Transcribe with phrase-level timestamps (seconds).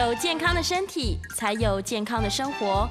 [0.00, 2.88] 有健康的身体，才有健康的生活。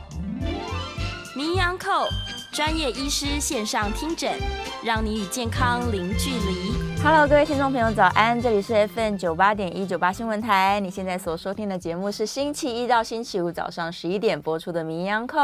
[1.36, 2.08] 名医昂扣
[2.52, 4.38] 专业医师线上听诊，
[4.84, 6.79] 让你与健康零距离。
[7.02, 8.40] Hello，各位听众朋友，早安！
[8.40, 10.82] 这里是 FM 九八点一九八新闻台。
[10.82, 15.40] 你现在所收听的节目是星期一到星期五早上十一点播出的《名扬扣》，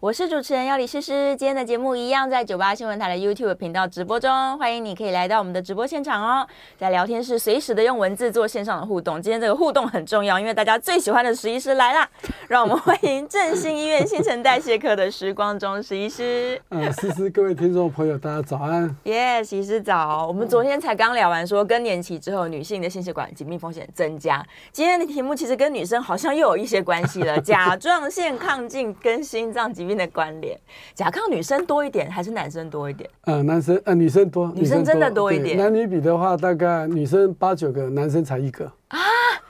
[0.00, 1.34] 我是主持人要李诗诗。
[1.36, 6.46] 今天的节目一样在九八新闻台的 YouTube 频道直播中，欢迎你可以来到我们的直播现场哦。
[6.76, 9.20] 在聊天室随时的用文字做线上的互动。
[9.20, 12.06] 今天这个互动很重要，因为大家最喜欢的石医师来啦。
[12.48, 16.60] 让我们欢迎振兴医院新陈代谢科的时光中石医师。
[16.68, 18.94] 嗯，诗诗，各位听众朋友，大家早安。
[19.04, 20.26] 耶，石医师早。
[20.26, 20.97] 我们昨天才。
[20.98, 27.40] 刚聊完说更年期之后女性的心血管疾病风险增加，今天的题目其实跟女生好像又有一些关系了。
[27.40, 30.58] 甲状腺亢进跟心脏疾病的关联，
[30.94, 33.08] 甲亢女生多一点还是男生多一点？
[33.26, 35.56] 呃，男生呃女生多，女生真的多一点。
[35.56, 38.68] 男女比的话，大概女生八九个，男生才一个。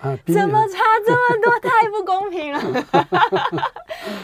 [0.00, 1.52] 啊，怎么差这么多？
[1.68, 2.60] 太不公平了。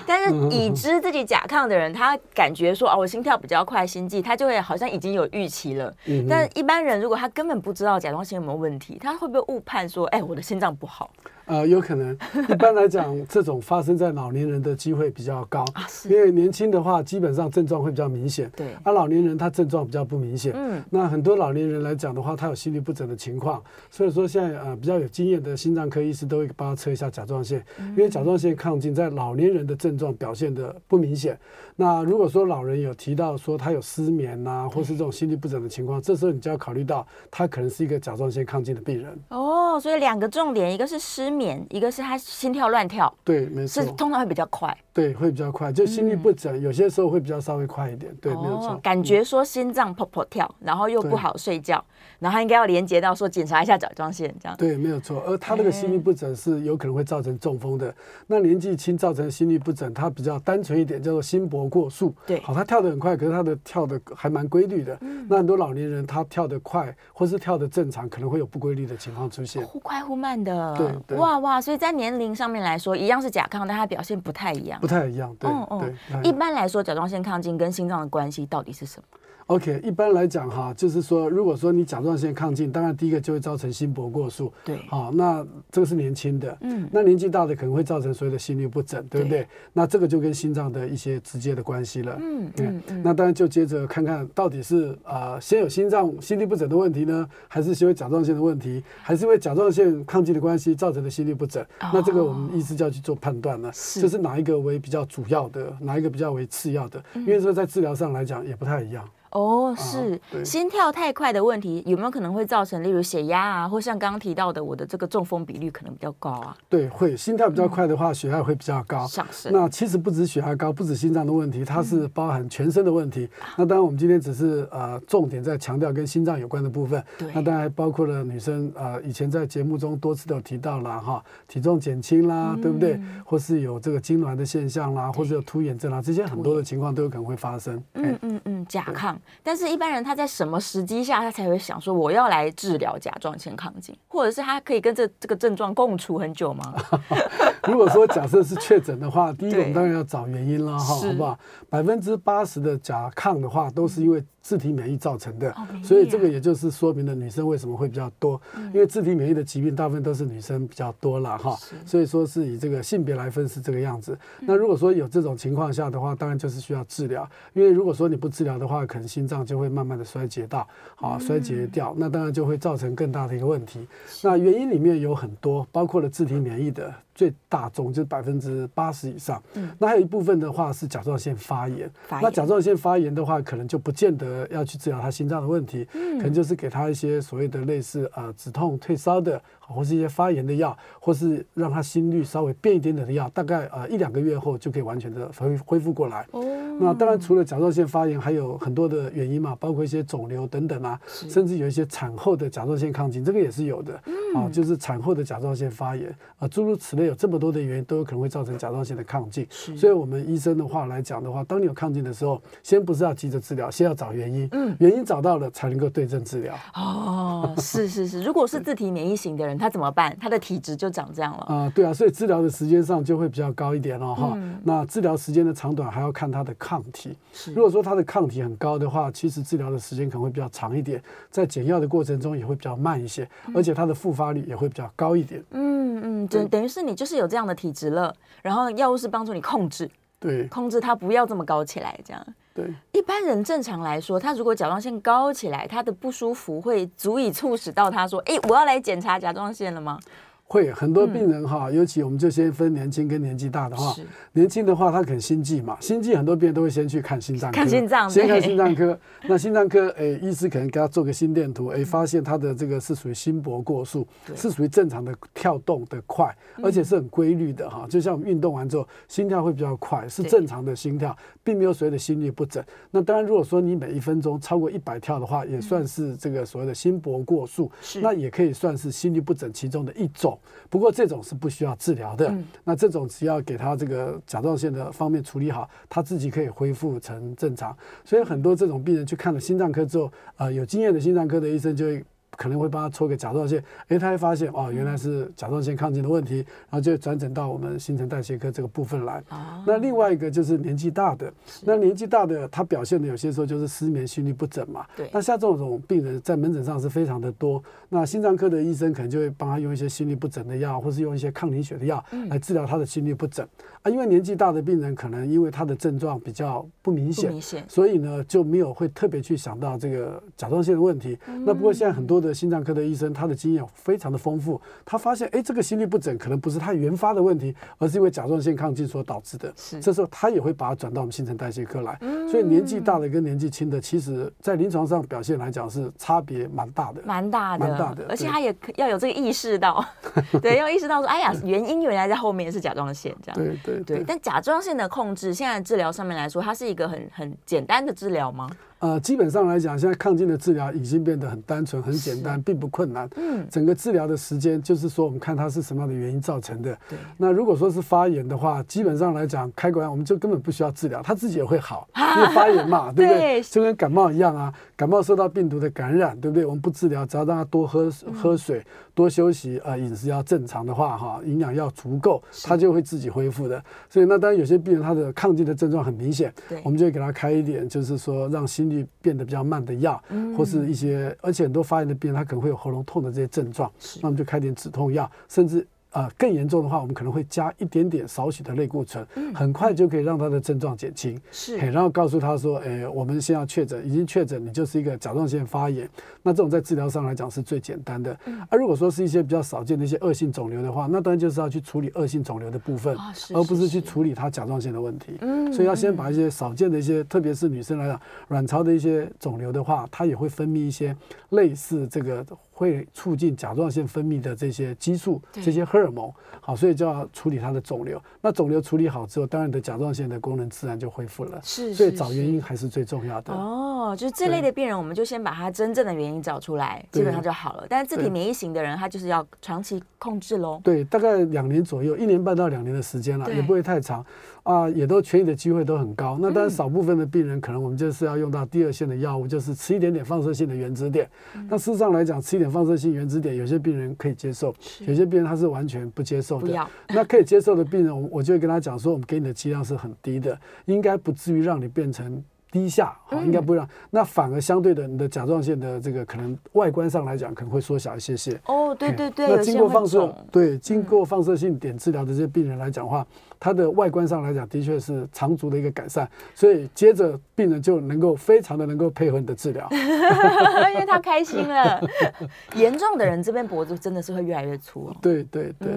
[0.06, 5.92] 但是已知自己甲亢的人，他感觉说哦，我心跳比较快，心悸，他就会好像已经有预期了。
[6.06, 11.10] 嗯、但一般人如果他根本不知道甲状腺有没有问题，他会不会误判说，哎，我的心脏不好？
[11.46, 12.16] 呃，有可能。
[12.48, 15.64] 一般来讲，这种发生在老年人的机会比较高，
[16.08, 18.50] 因为年轻的话，基本上症状会比较明显。
[18.56, 18.68] 对。
[18.82, 20.52] 而老年人他症状比较不明显。
[20.54, 20.82] 嗯。
[20.90, 31.38] 那很多老年人来讲的话，他有心律不整的情况，所以说现在呃比较有经验的心脏科医师都会帮他测一下甲状腺，因为甲状腺亢进在老年人的症状表现的不明显。
[31.76, 39.18] 那如果说老人有提到说他有失眠呐、啊，或是这种心律不整的情况，这时候你就要考虑到他可能是一个甲状腺亢进的病人。
[39.30, 43.12] 哦，所以两个重点，一个是失眠，一个是他心跳乱跳。
[43.24, 43.82] 对，没错。
[43.82, 44.76] 是通常会比较快。
[44.94, 48.14] 对，会比较快，就心律不整，嗯、有些时候会比较稍微快一点。
[48.22, 48.76] 对，哦、没有错。
[48.80, 51.84] 感觉说心脏砰砰跳，然后又不好睡觉，
[52.20, 54.56] 然后应该要连接到说检查一下甲状腺这样。
[54.56, 55.20] 对，没有错。
[55.26, 57.92] 而他那个心律不整是有可能会造成中风的。
[58.28, 62.14] 那年纪轻造成心律不整，它比较单纯一点，叫做心搏过速。
[62.24, 62.40] 对。
[62.42, 64.96] 好，他跳得很快，可是他的跳的还蛮规律的。
[65.00, 65.26] 嗯。
[65.28, 69.66] 那很多老年人他跳得快，或是跳得正常，可能会有不规律的情况出现。
[69.66, 70.76] 忽快忽慢的。
[70.76, 71.18] 对对。
[71.18, 74.80] 哇哇，所以在年龄上面来说，一样是甲亢，但他表现不太一样。
[74.84, 75.50] 不太一样，对。
[75.80, 89.46] 对，一般来说，甲状腺亢进跟心脏的关系到底是什么？OK，一般来讲哈，就是说，如果说你甲状腺亢进，当然第一个就会造成心搏过速，对，好，那这个是年轻的，嗯，那年纪大的可能会造成所谓的心律不整，对不对？
[89.72, 93.02] 那这个就跟心脏的一些直接的关系了，嗯嗯嗯。
[93.04, 101.62] 那当然就接着看看到底是啊、呃，先有心脏心律不整的问题呢，还是先有甲状腺的问题，还是因为甲状腺亢进的关系造成的心律不整？
[101.80, 107.02] 哦、那这个我们医师就要去做判断了，是，就是哪一个为比较主要的，哪一个比较为次要的？
[107.14, 109.04] 因为说在治疗上来讲也不太一样。
[109.34, 116.56] 哦，是心跳太快的问题，有没有可能会造成，例如血压啊，或像刚刚提到的，我的这个中风比率可能比较高啊？
[116.68, 119.04] 对，会心跳比较快的话，血压会比较高。
[119.08, 119.52] 上升。
[119.52, 123.28] 那其实不止血压高，不止心脏的问题，它是包含全身的问题。
[123.56, 127.02] 那当然，我们今天只是呃重点在强调跟心脏有关的部分。
[127.18, 127.28] 对。
[127.34, 133.00] 那当然还包括了女生呃以前在节目中多次都有提到了哈，体重减轻啦，对不对？
[133.24, 137.82] 或是有这个痉挛的现象啦，或者有突眼症啦，这些很多的情况都有可能会发生。
[137.94, 139.16] 嗯嗯嗯，甲亢。
[139.42, 146.74] 但是，一般人他在什么时机下，他才会想说我要来治疗甲状腺亢进，或者是他可以跟这这个症状共处很久吗？
[147.66, 151.38] 如果说假设是确诊的话， 第一个我们当然要找原因了哈，好不好？
[151.70, 158.40] 百分之八十的甲亢的话，都是因为自体免疫造成的，所以这个也就是说明了女生为什么会比较多，
[158.74, 164.18] 因为自体免疫的疾病大部分都是女生比较多了哈，所以说是以这个性别来分是这个样子。
[164.40, 170.66] 那如果说有这种情况下的话，当然就是需要治疗，因为如果说你不治疗的话，可能心脏就会慢慢的衰竭到，
[170.96, 173.86] 啊衰竭掉，那当然就会造成更大的一个问题。
[174.24, 176.92] 那原因里面有很多，包括了自体免疫的。
[177.14, 179.42] 最大宗，就是百分之八十以上。
[179.54, 181.88] 嗯，那还有一部分的话是甲状腺发炎。
[182.08, 182.24] 发炎。
[182.24, 196.26] 那甲状腺发炎的话，可能就不见得要去治疗他心脏的问题，嗯，可能就是给他一些所谓的类似呃止痛退烧的，或是一些发炎的药，或是让他心率稍微变一点点的药，大概呃一两个月后就可以完全的恢恢复过来。
[196.32, 196.42] 哦。
[196.80, 204.02] 那当然，除了甲状腺发炎，还有很多的原因嘛，包括一些肿瘤等等啊，甚至有一些产后的甲状腺亢进，这个也是有的。
[204.06, 204.14] 嗯。
[204.34, 207.03] 啊，就是产后的甲状腺发炎啊，诸如此类。
[207.06, 209.46] 有这么多的原因都有可能会造成甲状腺的亢进，
[209.76, 216.54] 所以我们医生的话来讲的话，当你有亢进的时候，先不是要急着治疗，先要找原因，嗯，原因找到了才能够对症治疗。
[216.74, 220.16] 哦，是是是，如果是自体免疫型的人，他怎么办？
[220.20, 221.72] 他的体质就长这样了啊？
[221.74, 224.38] 对啊，所以治疗的时间上就会比较高一点了哈。
[224.62, 227.16] 那治疗时间的长短还要看他的抗体。
[227.54, 235.42] 如果说他的抗体很高的话，其实治疗的时间可能会比较长一点，在减药的过程中也会比较慢一些，而且它的复发率也会比较高一点。
[235.50, 235.73] 嗯
[236.04, 236.94] 嗯，等等于是你。
[236.94, 239.90] 就是有这样的体质了，然后药物是帮助你控制，
[240.20, 242.26] 对，控制它不要这么高起来，这样。
[242.54, 249.98] 对，一般人正常来说，他如果甲状腺高起来，他的不舒服会足以促使到他说：“哎，我要来检查甲状腺了吗？”
[250.46, 253.96] 会很多病人哈，尤其我们就先分年轻跟年纪大的话，
[254.32, 258.96] 年轻的话他可能心悸嘛，心悸很多病人都会先去看心脏科，看心脏，先看心脏科。
[259.26, 264.06] 那心脏科诶，医师可能给他做个心电图，诶，发现他的这个是属于心搏过速，
[264.36, 266.32] 是属于正常的跳动的快，
[266.62, 267.86] 而且是很规律的哈。
[267.88, 272.62] 就像我们运动完之后，心跳会比较快，是正常的心跳，并没有所谓的心律不整。
[272.90, 280.38] 那当然，如果说你每一分钟超过一百跳的话，也算是这个所谓的心搏过速，那也可以算是心律不整其中的一种。
[280.70, 287.76] 不过这种是不需要治疗的，嗯、那这种只要给他这个甲状腺的方面处理好，他自己可以恢复成正常。
[288.04, 292.04] 所以很多这种病人去看了心脏科之后，呃，有经验的心脏科的医生就会。
[292.36, 299.22] 可能会帮他抽个甲状腺，哎，他会发现哦，原来是甲状腺亢进的问题，然后就转诊到我们新陈代谢科这个部分来。
[299.66, 301.32] 那另外一个就是年纪大的，
[301.64, 304.84] 那年纪大的他表现的有些时候就是失眠、心律不整嘛。
[304.96, 305.08] 对。
[305.12, 313.46] 那像这种病人在门诊上是非常的多，那心脏科的医生可能就会帮他用一些心律不整的药，或是用一些抗凝血的药来治疗他的心律不整。
[313.82, 321.18] 啊，因为年纪大的病人可能因为他的症状比较不明显，明显，所以呢就没有会特别去想到这个甲状腺的问题。
[321.44, 329.52] 那不过现在很多的心脏科的医生，他的经验非常的丰富，他发现，哎，这个心律不整可能不是他原发的问题，而是因为甲状腺亢进所导致的。
[329.56, 331.98] 是，这时候他也会把它转到我们新陈代谢科来。
[332.30, 338.06] 所以年纪大的跟年纪轻的，其实在临床上表现来讲是差别蛮大的，蛮大的，蛮大的。
[338.08, 339.84] 而且他也要有这个意识到，
[340.42, 343.38] 对，要意识到说，哎呀，原因原来在后面是甲状腺这样。
[343.38, 344.04] 对对对。
[344.06, 348.48] 但甲状腺的控制，现在治疗上面来说，它是一个很很简单的治疗吗？
[348.84, 353.08] 呃，基本上来讲，现在抗进的治疗已经变得很单纯、很简单，并不困难。
[353.16, 356.78] 嗯，整个治疗的时间就是说，我们看它是什么样的原因造成的。
[356.90, 356.98] 对。
[357.16, 363.42] 那如果说是发炎的话，基本上来讲，开个药我们就根本不需要治疗，它自己也会好，因为发炎嘛， 对不对？
[363.44, 366.44] 就跟感冒一样啊，感冒受到病毒的感染，对不对？
[366.44, 368.62] 我们不治疗，只要让它多喝喝水、
[368.94, 373.62] 多休息，呃，饮食要正常的话，哈，营养要足够，它就会自己恢复的。
[373.90, 380.00] 所以，那当然有些病人他的抗拒的症状很明显，对，我们就会给他开一点，就是说让心率变得比较慢的药，
[380.36, 383.70] 或是一些，而且很多发炎的病人他可能会有喉咙痛的这些症状，
[384.00, 385.66] 那我们就开点止痛药，甚至。
[385.94, 391.16] 啊，更严重的话，我们可能会加一点点少许的类固醇，很快就可以让他的症状减轻。
[391.30, 395.88] 是，然后告诉他说，哎，我们现在确诊，已经确诊，你就是一个甲状腺发炎。
[396.20, 398.10] 那这种在治疗上来讲是最简单的。
[398.48, 402.96] 啊，如果说是一些比较少见的一些恶性肿瘤的话，那当然就是要去处理恶性肿瘤的部分，
[403.32, 405.12] 而不是去处理他甲状腺的问题。
[405.20, 410.96] 嗯，所以要先把一些少见的一些，特别是女生来讲，卵巢的一些肿瘤的话，它也会分泌一些
[411.30, 412.26] 类似这个。
[412.54, 418.00] 会促进甲状腺分泌的这些激素，这些荷尔蒙，好，所以就要处理它的肿瘤。
[418.20, 421.40] 那肿瘤处理好之后，当然你的甲状腺的功能自然就恢复了。
[421.42, 423.34] 是，所以找原因还是最重要的。
[423.34, 427.66] 哦，就是这类的病人，我们就先把他真正的原因找出来，基本上就好了。
[427.68, 430.60] 但是自体免疫型的人，他就是要长期控制喽。
[430.62, 434.04] 对，大概两年左右，一年半到两年的时间了，也不会太长。
[434.44, 436.18] 啊，也都痊愈的机会都很高。
[436.20, 441.08] 那当然，少部分的病人可能我们就是要用到第二线的药物，就是吃一点点放射性的原子点。
[441.48, 444.54] 那事实上来讲，吃一点放射性原子点，有些病人可以接受，
[444.86, 446.68] 有些病人他是完全不接受的。
[446.88, 453.68] 那可以接受的病人，我我就会跟他讲说，我们给你的剂量是很低的，应该不至于让你变成低下，好，应该不让。
[453.90, 458.40] 那反而相对的，你的甲状腺的这个可能外观上来讲，可能会缩小一些些。
[458.46, 459.26] 哦，对对对。
[459.28, 463.06] 那经过放射，对，经过放射性碘治疗的这些病人来讲的话，
[463.38, 466.08] 他的外观上来讲，的确是长足的一个改善。
[466.34, 471.80] 所以接着病人就能够非常的能够配合你的治疗， 因为他开心了。
[472.54, 474.96] 严重的人这边脖子真的是会越来越粗哦。
[475.00, 475.72] 对对对。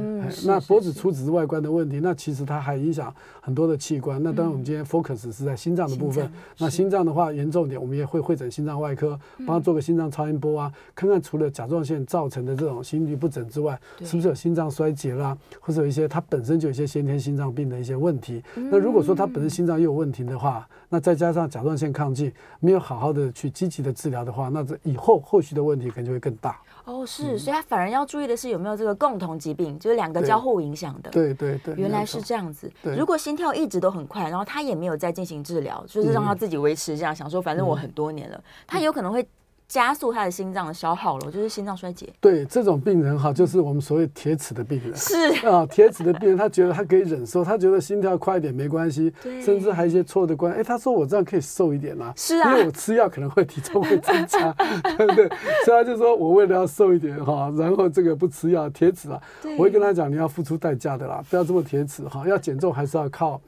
[0.46, 4.22] 那脖子粗只是外观的问题，那其实它还影响很多的器官。
[4.22, 6.32] 那当然我们今天 focus 是在心脏的部分。
[6.58, 18.44] 那心脏的话，严重点，我们也会会诊心脏外科，帮他做个心脏超音波啊，看看除了甲状腺造成的这种心律不整之外，是不是有心脏衰竭啦，或者有一些他本身就有一些先天心脏病的一些问题。
[18.56, 26.60] 那如果说他本身心脏又有问题的话，那再加上甲状腺亢进，没有好好的去积极的治疗的话，那这以后后续的问题可能就会更大。
[26.86, 31.10] 哦，是，所以他反而要注意的是有没有这个共同疾病，就是两个交互影响的。
[31.10, 32.72] 对对对，原来是这样子。
[32.98, 39.27] 如果心跳一直都很快，然后他也没有再进行治疗，就是让他自己维持这样，想说反正我很多年了，他有可能会。
[39.68, 42.08] 加速他的心脏的消耗了，就是心脏衰竭。
[42.22, 44.96] 对，这种病人哈，就是我们所谓铁齿的病人。
[44.96, 50.62] 是啊，铁齿的病人，他觉得他可以忍受，他觉得心跳快一点没关系，甚至还有一些错的观念。
[50.62, 54.54] 哎，他说我这样可以瘦一点啊，是啊，因为我吃药可能会体重会增加，
[54.98, 55.28] 对不对？
[55.66, 59.22] 所以他就说我为了要瘦一点哈，然后这个不吃药，铁齿啊，
[59.58, 63.42] 我会跟他讲，你要付出代价的啦，不要这么铁齿哈，要减重还是要靠。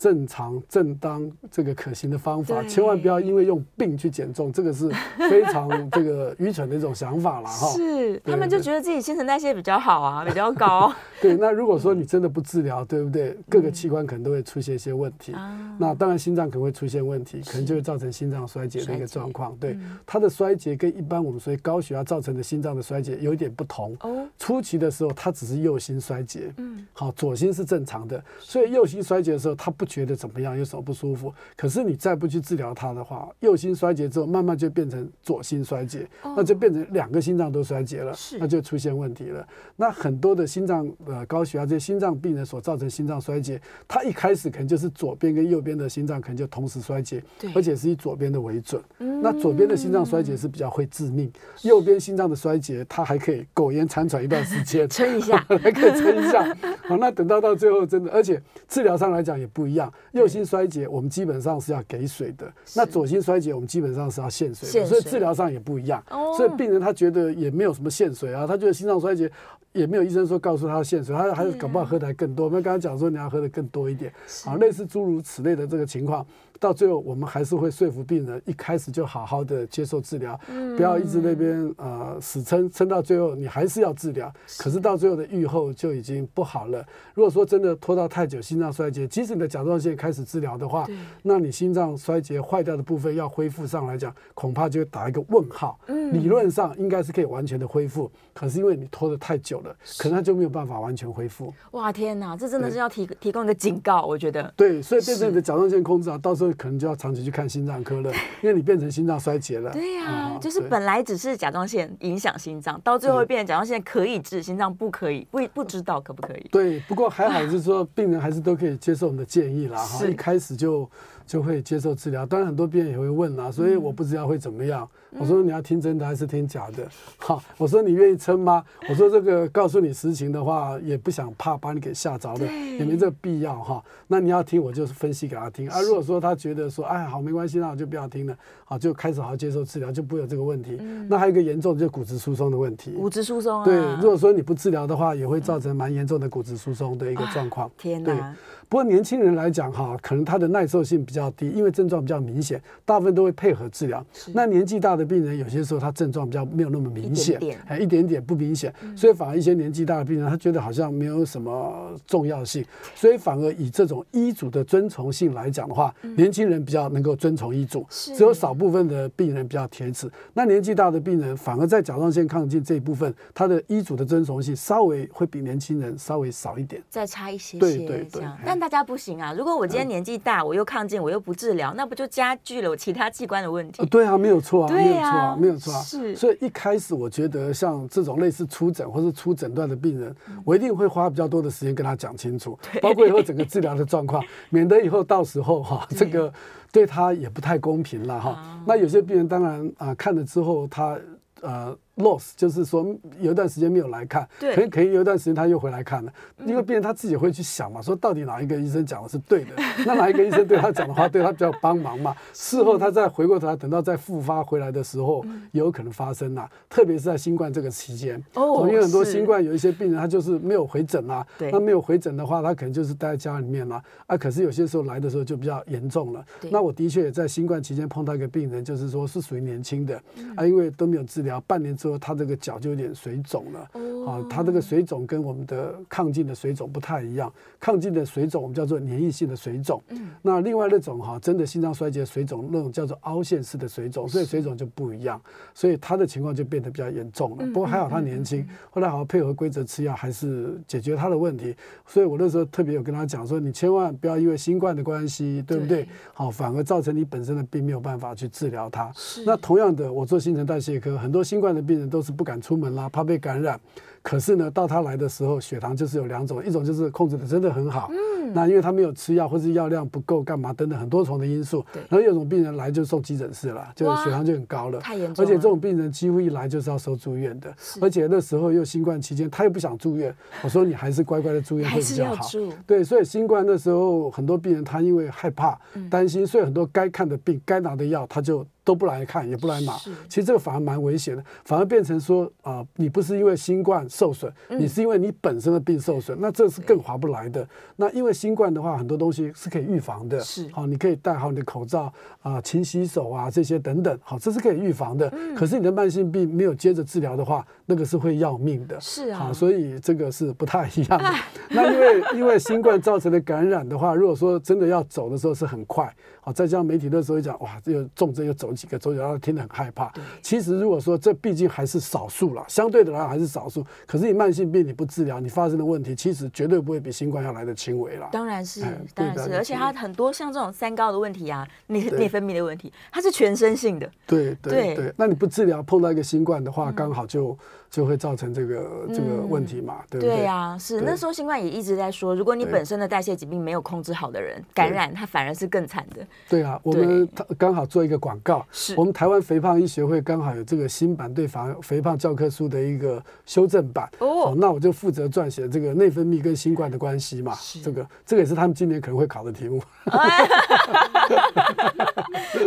[0.00, 4.88] 正常、正当、这个可行的方法，千万不要因为用病去减重，这个是
[5.28, 7.68] 非常这个愚蠢的一种想法了哈。
[7.76, 10.90] 是，他们就觉得自己新陈代谢比较好啊， 比较高。
[11.20, 13.36] 对，那如果说你真的不治疗，对不对？
[13.46, 15.34] 各个器官可能都会出现一些问题。
[15.76, 19.54] 那当然心脏可能会出现问题，可能就会造成心脏衰竭的一个状况。
[19.60, 23.94] 对，它的衰竭跟一般我们所谓高血压造成的心脏的衰竭有一点不同。
[24.00, 26.50] 哦，初期的时候它只是右心衰竭。
[26.56, 29.89] 嗯，好，左心是正常的，所以右心衰竭的时候它不。
[29.90, 30.56] 觉得怎么样？
[30.56, 31.34] 有什么不舒服？
[31.56, 39.44] 可是你再不去治疗它的话，右心衰竭之后，慢慢就变成左心衰竭，那就变成两个心脏都衰竭了，那就出现问题了。
[39.74, 47.22] 那很多的心脏呃高血压这些心脏病人所造成心脏衰竭，他一开始可能就是左边跟右边的心脏可能就同时衰竭，
[47.54, 48.82] 而且是以左边的为准。
[49.22, 51.30] 那左边的心脏衰竭是比较会致命，
[51.62, 56.56] 右边心脏的衰竭它还可以苟延残喘一段时间，撑一下， 还可以撑一下。
[56.88, 59.79] 好，那等到到最后真的，而且治疗上来讲也不一样。
[60.12, 66.02] 右心衰竭，我们基本上是要给水的；那左心衰竭，我们基本上是要限水的，所以治疗上也不一样。
[66.36, 69.30] 所以病人他觉得也没有什么限水啊，他觉得心脏衰竭
[69.72, 72.46] 也没有医生说告诉他要限水，他还是搞不好喝的还更多。
[72.46, 74.12] 我们刚刚讲说你要喝的更多一点，
[74.46, 76.26] 啊，类似诸如此类的这个情况。
[76.60, 80.38] 到最后，我们还是会说服病人一开始就好好的接受治疗，
[80.76, 86.84] 不要一直那边呃死撑撑到最后，你还是要治疗，可是到最后的预后就已经不好了。
[87.14, 90.86] 如果说真的拖到太久，心脏衰竭，即使你的甲状腺开始治疗的话，
[91.22, 95.80] 那你心脏衰竭坏掉的部分要恢复上来讲，恐怕就会打一个问号。
[95.86, 101.54] 嗯理论上应该是可以完全的恢复，可是因为你拖得太久了，可能它就没有办法完全恢复。
[101.70, 104.52] 哇天哪，这真的是要提提供一个警告，我觉得。
[104.56, 106.49] 对，所以变成你的甲状腺控制啊，到时候。
[106.54, 109.70] 可能就要长期去看心脏科了， 因为你变成心脏衰竭了。
[109.72, 116.46] 对呀、啊，嗯、就是本来只是甲状腺影响心脏，到最后会变成甲状腺可以治，心脏不可以，不不知道可不可以。
[116.50, 119.78] 对，不过还好，就是说病人还是都可以接受我们的建议啦。
[119.78, 120.88] 哈，一开始就
[121.26, 122.24] 就会接受治疗。
[122.26, 124.88] 当然很多病人也会问啦，所以我不知道会怎么样。
[125.18, 126.86] 我说你要听真的还是听假的？
[127.18, 128.64] 好，我说你愿意撑吗？
[128.88, 133.82] 我说这个告诉你实情的话，也不想怕把你给吓着的，也没这个必要哈。
[134.06, 135.80] 那你要听，我就是分析给他听啊。
[135.80, 140.80] 如果说他觉得说，哎，好，没关系，那我就不要听了，好，就开始好好接受治疗，就不会有这个问题。
[141.08, 142.92] 那还有一个严重的就是骨质疏松的问题。
[142.92, 143.60] 骨质疏松。
[143.60, 147.70] 啊对，如果说你不治疗的话，也会造成蛮严重的骨质疏松的一个状况。
[147.76, 148.34] 天哪。
[148.68, 154.04] 不过年轻人来讲哈，可能他的耐受性比较低，因为症状比较明显，大部分都会配合治疗。
[154.32, 162.64] 那年纪大的病人，有些时候他症状比较没有那么明显，哎，一点点不明显，所以反而一些年纪大的病人，他觉得好像没有什么重要性，
[162.94, 170.10] 所以反而以这种医嘱的遵从性来讲的话，年轻人比较能够遵从医嘱，只有少部分的病人比较铁齿。
[170.32, 178.06] 那年纪大的病人，反而在甲状腺亢进这一部分，他的医嘱的遵从性稍微会比年轻人稍微少一点，再差一些些，对对
[178.44, 178.60] 但。
[178.60, 179.32] 大家不行啊！
[179.32, 183.86] 如果我今天年纪大，我又亢进，我又不治疗，那不就加剧了我其他器官的问题？
[183.86, 185.80] 对啊，没有错啊，没有错啊，没有错啊。
[185.82, 196.32] 是，所以一开始我觉得像这种类似初诊或是初诊断的病人，我一定会花比较多的时间跟他讲清楚，包括以后整个治疗的状况，免得以后到时候哈， 这个
[196.72, 198.62] 对他也不太公平了哈。
[198.66, 200.98] 那有些病人当然啊，看了之后他
[201.40, 201.76] 呃。
[202.00, 202.86] loss，就是说
[203.20, 206.12] 有一段时间没有来看，对，可以可以有一段时间他又回来看了，
[206.44, 209.50] 因为病人他自己会去想嘛，说到底哪一个医生讲的是对的，
[209.86, 212.14] 那哪一个医生对他讲的话对他比较帮忙嘛？
[212.32, 230.00] 事后他再回过头来，等到再复发回来的时候，也有可能发生啊，特别是在新冠这个期间，哦，因为很多新冠有一些病人他就是没有回诊啊，对，那没有回诊的话，他可能就是待在家里面啊，啊，可是有些时候来的时候就比较严重了，那我的确也在新冠期间碰到一个病人，就是说是属于年轻的，
[230.36, 233.60] 啊，因为都没有治疗，半年之后他这个脚就有点水肿了，
[234.06, 239.82] 啊，他这个水肿跟我们的亢进的水肿不太一样，亢进的水肿我们叫做粘液性的水肿，
[240.22, 245.20] 那另外那种哈真的心脏衰竭水肿那种叫做凹陷式的水肿，所以水肿就不一样，
[245.54, 247.46] 所以他的情况就变得比较严重了。
[247.46, 251.54] 不过还好他年轻，后来好好配合规则吃药，还是解决他的问题。
[251.86, 255.86] 所以我那时候特别有跟他讲说，你千万不要因为新冠的关系，对不对？
[256.14, 258.90] 好，反而造成你本身的病没有办法去治疗它。
[259.26, 263.58] 那同样的，我做新陈代谢科，很多新冠的病人都是不敢出门啦，怕被感染。
[264.02, 271.62] 可是呢，到他来的时候，血糖就是有两种，一种就是控制的真的很好，嗯，那因为他没有吃药，或是药量不够，干嘛等等很多重的因素。
[271.70, 271.82] 对。
[271.90, 275.28] 然后有种病人来就送急诊室了，就血糖就很高了，太严重了。
[275.28, 280.14] 而且这种病人几乎一来就是要收住院的，而且那时候又新冠期间，他又不想住院。
[280.42, 282.26] 我说你还是乖乖的住院会比较好。
[282.66, 285.58] 对，所以新冠那时候很多病人他因为害怕、
[285.90, 288.46] 担心，所以很多该看的病、该拿的药他就。
[288.62, 289.72] 都不来看，也不来买，
[290.08, 297.46] 其实这个反而蛮危险的，反而变成说啊、呃，你不是因为新冠受损，你是因为你本身的病受损，那这是更划不来的。
[297.76, 300.48] 那因为新冠的话，很多东西是可以预防的，是。
[300.52, 305.10] 好，你可以戴好你的口罩啊，勤洗手啊，这些等等，好，这是可以预防的。
[305.36, 311.08] 可是你的慢性病没有接着治疗的话，那个是会要命的，是啊，所以这个是不太一样的。
[311.50, 315.94] 那因为因为新冠造成的感染的话，如果说真的要走的时候是很快。
[316.22, 319.90] 好，再加上媒体那时候一讲，哇，这个重症又走几个走几个，然后听得很害怕。
[320.20, 323.64] 其实如果说这毕竟还是少数了，相对的来讲还是少数。
[323.86, 328.06] 可是你慢性病你不治疗，你发生的问题其实绝对不会比新冠要来的轻微了。
[328.12, 328.60] 当然是，
[328.94, 333.90] 当然是，而且它很多像这种三高的问题啊，内内分泌的问题，它是全身性的。
[334.06, 337.36] 对对对，那你不治疗，碰到一个新冠的话，刚好就。
[337.70, 340.16] 就会造成这个这个问题嘛，对不对？
[340.16, 340.80] 对呀，是。
[340.80, 346.04] 那时候新冠也一直在说，如果你本身的代谢疾病没有控制好的人感染，他反而是更惨的。
[346.28, 347.08] 对啊，我们
[347.38, 348.74] 刚好做一个广告，是。
[348.76, 353.88] 我们台湾肥胖医学会刚好有这个新版对防肥胖教科书的一个修正版。
[354.00, 359.62] 哦，那我就负责撰写这个内分泌跟新冠的关系嘛，这个这个也是他们今年可能会考的题目。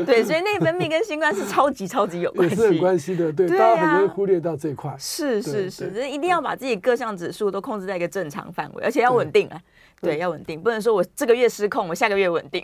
[0.06, 4.94] 对，所以内分泌跟新冠是超级超级有关系， 也是很关系的，对，大家很容易忽略到这一块。
[5.15, 9.62] 是是是，这一定要把自己各项指数都控制在一个正常范围，而且要稳定啊。
[10.01, 12.62] 对，要稳定，不能说我这个月失控，我下个月稳定，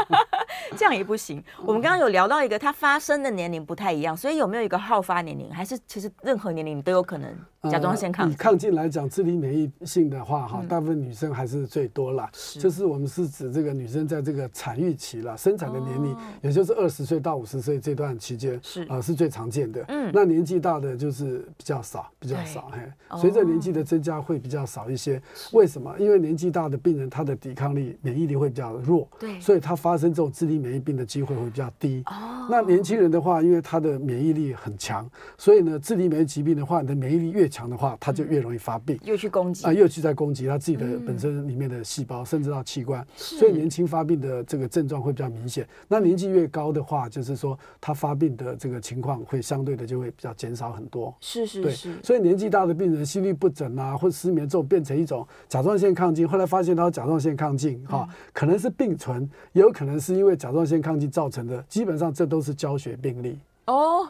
[0.76, 1.42] 这样也不行。
[1.64, 5.50] 我们刚刚有聊到一个，它发生的年龄不太一样，所以有没有一个好发年龄？
[5.50, 7.34] 还是其实任何年龄都有可能
[7.68, 8.28] 甲状腺亢？
[8.28, 12.30] 以抗进来讲，自体免疫性的话，哈，大部分女生还是最多啦。
[12.58, 19.82] 就是我们是指这个女生在这个产育期了，生产的年龄，也就是二十岁到五十岁这段期间，是啊，是最常见的。
[19.88, 22.70] 嗯，那年纪大的就是比较少，比较少。
[22.70, 25.20] 嘿，随着年纪的增加会比较少一些。
[25.52, 25.94] 为什么？
[25.98, 26.50] 因为年纪。
[26.50, 32.02] 大的病人，他的抵抗力、免疫力会比较弱，对，所以他发生这种自体免疫病的机会会比较低。
[32.06, 45.68] 哦，那年轻人的话，因为他的免疫力很强，所以呢，自体免疫疾病的话，你的免疫力越强的话，他就越容易发病，又去攻击啊，又去在攻击他自己的本身里面的细胞，甚至到器官，所以年轻发病的这个症状会比较明显。
[45.88, 51.14] 那年纪越高的话，就是说他发病的这个情况会相对的就会比较减少很多。
[51.20, 61.60] 是是是，所以年纪大的病人心律不整啊，或失眠之后变成一种甲状腺亢进，后来发现他甲状腺亢进哈，可能是并存，也有可能是因为甲状腺亢进造成的。
[61.68, 64.08] 基本上这都是教学病例哦。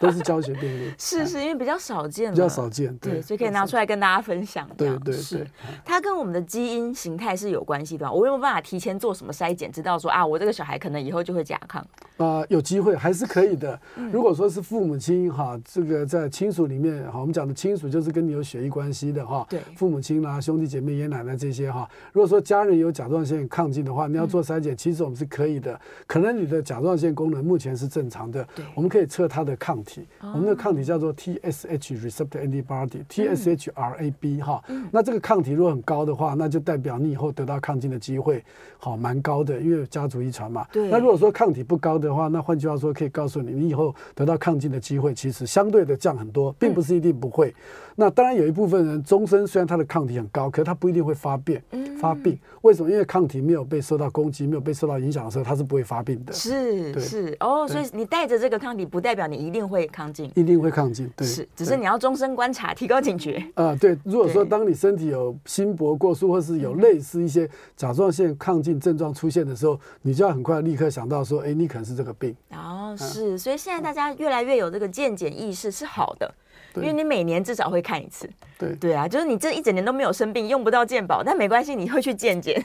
[0.00, 4.68] 都是教学病例，是是因为比较少见，比较少见，对，所以可以拿出来跟大家分享。
[4.76, 5.46] 对对对，
[5.84, 8.10] 它跟我们的基因形态是有关系的。
[8.10, 11.82] 我有没有办法提前做什么筛检，知道说啊，我这个小孩可能以后就会甲亢？
[12.22, 13.80] 啊，有机会还是可以的。
[14.12, 21.88] 如果说是父母亲哈，这个在亲属里面哈，我们讲的亲属就是跟你有血液关系的哈，对，父母亲啦、兄弟姐妹、爷爷奶奶这些哈。
[22.12, 25.80] 如果说家人有甲状腺亢进的话，你要做筛检，其实我们是可以的。
[26.06, 30.06] 可能你的甲状腺功能目前是正常的，我们可以测它的抗体。
[30.20, 34.62] 我们的抗体叫做 TSH receptor antibody，TSHRAB 哈。
[34.90, 38.44] 那这个抗体如果很高的话，那就代表你以后得到抗进的机会
[38.78, 40.66] 好蛮高的，因为家族遗传嘛。
[40.72, 47.54] 那如果说抗体不高的话，那换句话说可以告诉你，你以后得到抗进的机会其实相对的降很多，并不是一定不会。
[47.96, 51.60] 那当然有一部分人终身虽然他的抗体很高，可是他不一定会发病。
[52.00, 52.90] 发病为什么？
[52.90, 56.32] 因为抗体没有被受到攻击，没有被受到影响的时候，他是不会发病的。
[56.32, 59.74] 是是哦，所以你带着这个抗体，不代表你一定会。
[59.74, 63.38] 会亢进，一定会抗进，对，是，只是你要终身观察，提高警觉。
[63.54, 72.32] 啊、呃，对，如果说当你身体有心搏过速，或是有类似一些甲状腺亢进症状出现的时候，你就要很快立刻想到说，哎，你可能是这个病。
[72.52, 76.32] 哦，是，所以现在大家越来越有这个健检意识是好的。
[76.82, 78.74] 因为你每年至少会看一次，对。
[78.76, 82.62] 对啊，就是你这一整年都没有生病，用不到健保，但没关系，你会去健检，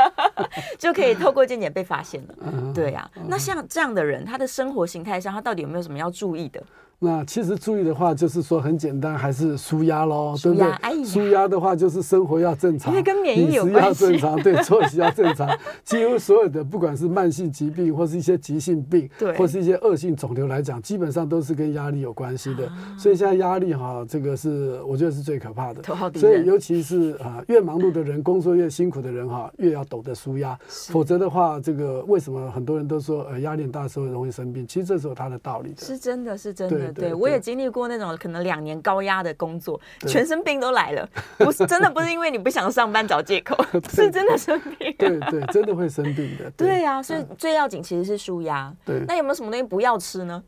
[0.78, 2.34] 就可以透过健检被发现了。
[2.74, 6.62] 对啊，那像这样的人，他的生活形态上，他到底有没有什么要注意的？
[7.04, 11.04] 那其实注意的话，就是说很简单，还是舒压喽，对不对？
[11.04, 15.58] 舒压的话，就是生活要正常，因为跟免疫有关系，饮食要正常，对， 作息要正常。
[15.82, 22.70] 几乎所有的，不管是慢性疾病，或是一些急性病，对，或是一些恶性肿瘤来讲，基本上都是跟压力有关系的。
[22.96, 25.82] 所以现在压力哈，这个是我觉得是最可怕的。
[26.14, 34.64] 所以尤其是啊，越忙碌的人，工作越辛苦的人哈，越要懂得舒压，否则的话，这个为什么很多人都说呃压力很大的时候容易生病？
[34.68, 35.82] 其实这是有它的道理的。
[35.84, 36.91] 是真的是真的。
[36.92, 41.08] 对，对，我也经历过那种可能两年高压的工作，全身病都来了。
[41.38, 43.56] 不是真的，不是因为你不想上班找借口，
[43.90, 44.94] 是真的生病。
[44.98, 46.50] 对对，真的会生病的。
[46.56, 48.72] 对呀、啊，所以最要紧其实是舒压。
[48.84, 50.42] 对，那有没有什么东西不要吃呢？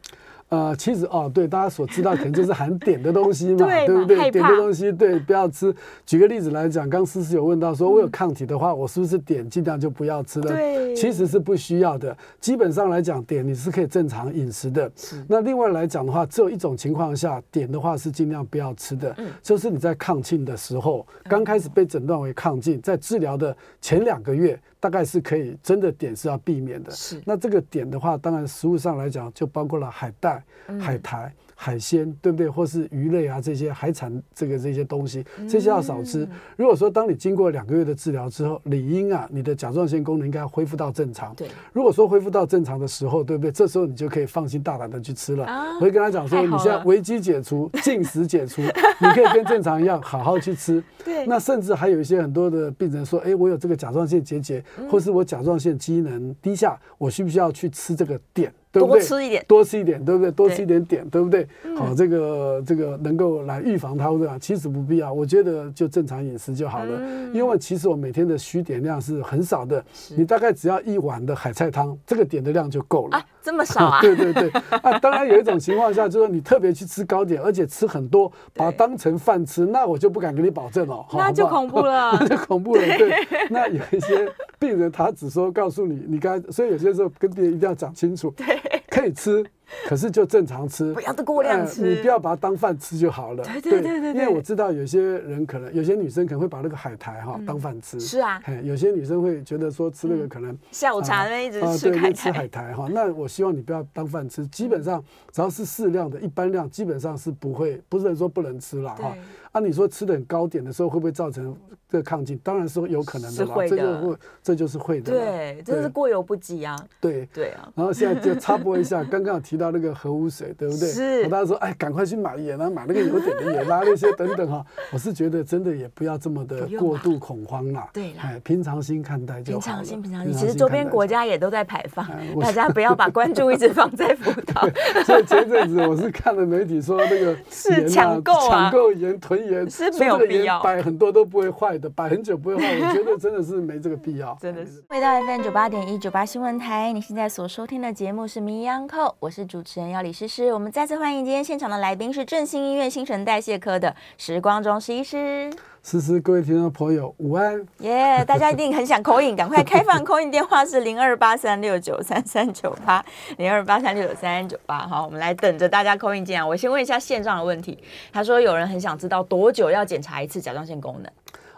[0.54, 4.30] 呃，其实哦，对，大家所知道可能就是含碘的东西嘛， 对，对不对？
[4.30, 5.74] 碘的东西，对，不要吃。
[6.06, 10.54] 举个例子来讲，刚思思有问到说，我有抗体的话，我是不是碘尽量就不要吃了？
[10.54, 12.16] 对，其实是不需要的。
[12.40, 14.88] 基本上来讲，碘你是可以正常饮食的。
[14.94, 15.24] 是。
[15.28, 24.56] 那另外来讲的话，只有一种情况下，碘的话是尽量不要吃的，嗯、就是你在抗进的时候，刚开始被诊断为抗进，在治疗的前两个月。
[24.84, 26.90] 大概是可以，真的点是要避免的。
[26.90, 30.44] 是，那这个点的话，当然食物上来讲，就包括了海带、
[30.78, 31.32] 海苔。
[31.54, 32.48] 海鲜对不对？
[32.48, 36.28] 或是鱼类啊，这些海产这个这些东西，这些要少吃。
[36.56, 41.34] 如果说当你经过两个月的治疗之后，理应啊，你的甲状腺功能应该恢复到正常。
[41.34, 41.48] 对。
[41.72, 43.50] 如果说恢复到正常的时候，对不对？
[43.50, 45.44] 这时候你就可以放心大胆的去吃了。
[45.76, 50.82] 我会跟他讲说，你现在危机解除，进食解除，你可以跟正常一样好好去吃。
[51.04, 51.26] 对。
[51.26, 58.50] 那甚至还有一些很多的病人说，哎，我有这个甲状腺结节，或是我甲状腺机能低下，我需不需要去吃这个碘？
[58.74, 58.98] 对不对？
[58.98, 60.32] 多吃一点，多吃一点，对不对？
[60.32, 61.46] 多吃一点碘，对不对？
[61.76, 64.36] 好，这个这个能够来预防它，对吧？
[64.40, 67.00] 其实不必要，我觉得就正常饮食就好了。
[67.32, 69.82] 因为其实我每天的需碘量是很少的，
[70.16, 73.16] 你大概只要一碗的海菜汤，这个碘的量就够了。
[73.16, 74.00] 啊，这么少啊？
[74.02, 74.50] 对对对。
[74.82, 81.06] 啊，当然有一种情况下，就是说你特别去吃高碘，而且吃很多，把它当成饭吃，那我就不敢给你保证了。
[81.12, 82.82] 那就恐怖了， 那就恐怖了。
[82.82, 83.14] 对，
[83.50, 84.28] 那有一些
[84.66, 88.30] 病人他只说告诉你，你刚，所以有些时候跟别人一定要讲清楚。
[88.36, 88.46] 对。
[88.88, 89.44] 可以吃，
[89.88, 93.42] 可是就正常吃，不要过量吃，你不要把它当饭吃就好了。
[93.44, 97.98] 对对对对，因为我知道有些人可能，有些女生可能会把那个海苔哈当饭吃。
[97.98, 102.88] 是啊，有些女生会觉得说吃那个可能下午茶那一直吃海苔，吃海苔哈。
[102.90, 109.16] 那我希望你不要当饭吃，基本上只要是适量的一般量，基本上是不会，不是说不能吃了哈。
[109.52, 111.56] 啊，你说吃的很高点的时候，会不会造成
[111.88, 112.36] 这个亢进？
[112.42, 115.12] 当然是有可能的啦，这就会，这就是会的。
[115.12, 116.76] 对，真是过犹不及啊。
[117.00, 117.70] 对对啊。
[117.74, 120.88] 然后现在就插播一下， 刚刚有提到那个核污水，对不对？
[120.88, 121.28] 是。
[121.28, 124.66] 大家说，哎，赶快去买盐啊，买那个有点的盐啊，那些等等哈。
[124.92, 127.88] 我是觉得真的也不要这么的过度恐慌啦。
[127.92, 128.12] 对。
[128.20, 129.60] 哎，平常心看待就好。
[129.60, 130.32] 平常心，平常心。
[130.32, 132.04] 其实周边国家也都在排放，
[132.40, 134.68] 大家不要把关注一直放在福岛。
[135.06, 139.70] 所以前阵子我是看了媒体说那个是抢购啊，抢购盐囤盐。
[139.70, 144.36] 是没有必要摆很多都不会坏的，摆很久不会坏， 我觉得真的是没这个必要。
[144.40, 144.82] 真的是。
[144.88, 150.52] 回到 FM 九八点一九八新闻台，你现在所收听的节目是《名医央扣》，我是主持人要李诗诗。
[150.52, 155.52] 我们再次欢迎今天现场的来宾是振兴医院新陈代谢科的时光中医师。
[155.82, 157.66] 诗诗，各位听众朋友，午安！
[157.80, 163.04] 耶，yeah, 大家一定很想 call in，赶快开放 call in 电话是零二八三六九三三九八
[163.36, 164.88] 零二八三六九三三九八。
[164.88, 166.42] 好，我们来等着大家 call in 进来。
[166.42, 167.78] 我先问一下线上的问题，
[168.10, 171.12] 他说有人很想知道多久要检查一次甲状腺功能。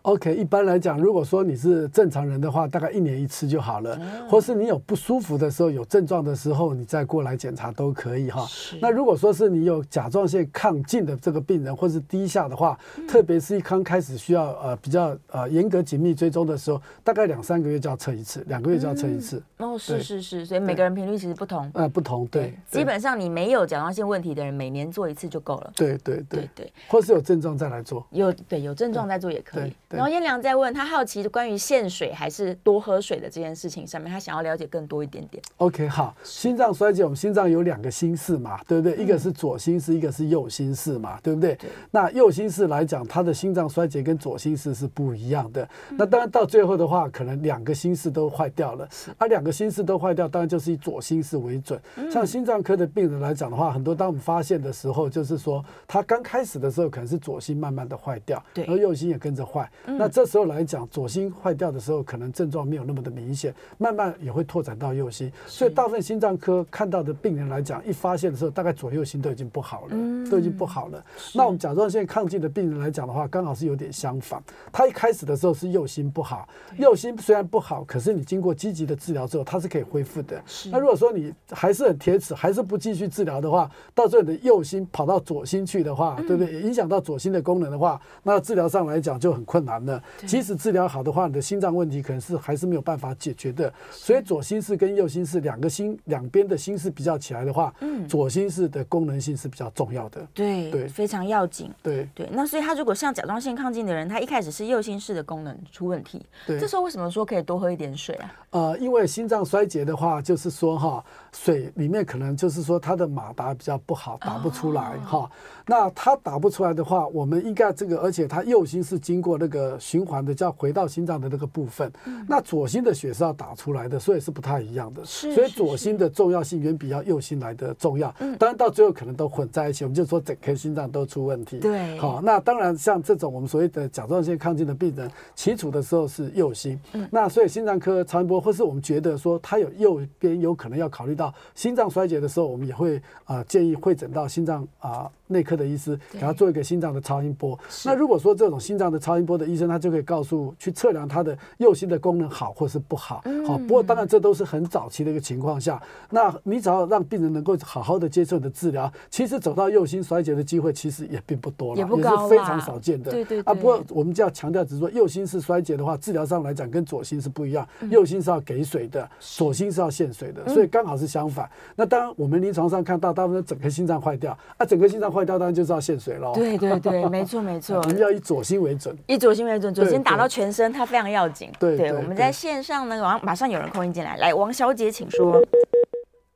[0.06, 4.00] OK，一般来讲，如果说你是正常人的话，大概一年一次就好了。
[4.30, 8.46] 或是你有不舒服的时候、有症状的时候，你再过来检查都可以哈。
[8.80, 19.42] 那如果说是你有甲状腺亢进的这个病人，或是低下的话，特别是一刚开始需要呃比较呃严格紧密追踪的时候，大概两三个月就要测一次，两个月就要测一次。
[19.58, 21.68] 哦，是是是，所以每个人频率其实不同。
[21.74, 22.54] 呃，不同，对。
[22.70, 25.72] 基本上你没有甲状腺问题的人，每年做一次就够了。
[25.74, 28.06] 对对对对，或是有症状再来做。
[28.12, 29.72] 有对有症状再做也可以。
[29.96, 35.42] 然后燕良在问他好奇关于限水还是多喝水的这件事情上面，他想要了解更多一点点。
[35.56, 38.96] OK，好，心脏衰竭，我们心脏有两个心室嘛，对不对？
[38.96, 41.54] 一个是左心室，一个是右心室嘛，对不对？
[41.56, 41.70] 对。
[41.90, 45.68] 那右心室来讲，他的心脏衰竭跟左心室是不一样的。
[45.90, 51.80] 那当然到最后的话，可能两个心室都坏掉了，而两个心室都坏掉，当然就是以左心室为准。
[52.10, 59.70] 像心脏科的病人来讲的话，很多当我们发现的时候，就是说他刚开始的时候可能是左心慢慢的坏掉，对，而右心也跟着坏。
[59.86, 65.30] 那这时候来讲，左心坏掉的时候，可能症状没有那么的明显，慢慢也会拓展到右心。
[65.46, 71.04] 所以大部分心脏科看到的病人来讲，一发现的时候，大概左右心都已经不好了，都已经不好了。
[71.34, 74.42] 那我们甲状腺亢进的病人来讲的话，刚好是有点相反。
[74.72, 80.42] 他一开始的时候是右心不好，右心虽然不好，可是你经过积极的治疗之后，它是可以恢复的。
[80.70, 86.60] 那如果说你还是很铁齿，还是不继续治疗的话，到最后你的右心跑到左心去的话，对不对？
[86.62, 90.02] 影响到左心的功能的话，那治疗上来讲就很困难了。
[90.24, 93.70] 即使治疗好的话，你的心脏问题可能是还是没有办法解决的。
[93.90, 100.26] 所以左心室跟右心室两个心两边的心室比较起来的话，嗯，左心室的功能性是比较重要的。
[100.32, 101.70] 对对，非常要紧。
[101.82, 108.32] 对对，那所以他如果像甲状腺亢进的人，他一开始是右心室的功能出问题，对，这时候为什么说可以多喝一点水啊？
[108.50, 111.04] 呃，因为心脏衰竭的话，就是说哈，
[111.36, 115.18] 水里面可能就是说它的马达比较不好，打不出来哈。
[115.18, 115.30] 哦
[115.68, 121.92] 那它打不出来的话，我们应该这个，而且它右心是经过那个循环的，叫回到心脏的那个部分。
[122.04, 125.04] 嗯、那左心的血是要打出来的，所以是不太一样的。
[125.04, 128.14] 是，所以左心的重要性远比要右心来的重要。
[128.20, 131.58] 嗯，当然到最后可能都混在一起，我们就说整颗心脏都出问题。
[131.58, 136.78] 对，好，那当然像这种我们所谓的甲状腺亢进的病人，起初的时候是右心。
[136.92, 144.90] 嗯，那所以心脏科超音波，或是我们觉得说他有右边有可能要考虑到心脏衰竭的时候，我们也会啊、呃、建议会诊到心脏啊。
[144.90, 147.58] 呃内科的医师给他做一个心脏的超音波。
[147.84, 153.24] 那如果说这种心脏的超音波的医生，他就可以告诉去测量他的右心的功能好或是不好。
[153.44, 155.82] 好，不过当然这都是很早期的一个情况下。
[156.10, 163.10] 那你只要让病人能够好好的接受你的治疗，其实走到右心衰竭的机会其实也并不多了，也是非常少见的。
[163.10, 167.68] 对对啊，不过我们就要强调，只是说右心室衰竭的话，治疗上来讲跟左心是不一样。
[167.90, 171.48] 右心是要给水的，左心是要限水的，所以刚好是相反。
[171.74, 175.06] 那当然我们临床上看到大部分整个心脏坏掉啊，整个心脏。
[175.06, 176.32] 坏掉当然就知道限水喽。
[176.34, 177.78] 对对对， 没错没错。
[177.78, 181.48] 我们要以左心为准，以左心为准，左心打到全身，它非常要紧。
[181.58, 185.40] 对对，我们在线上呢，马马上有人空音进来，来，王小姐请说。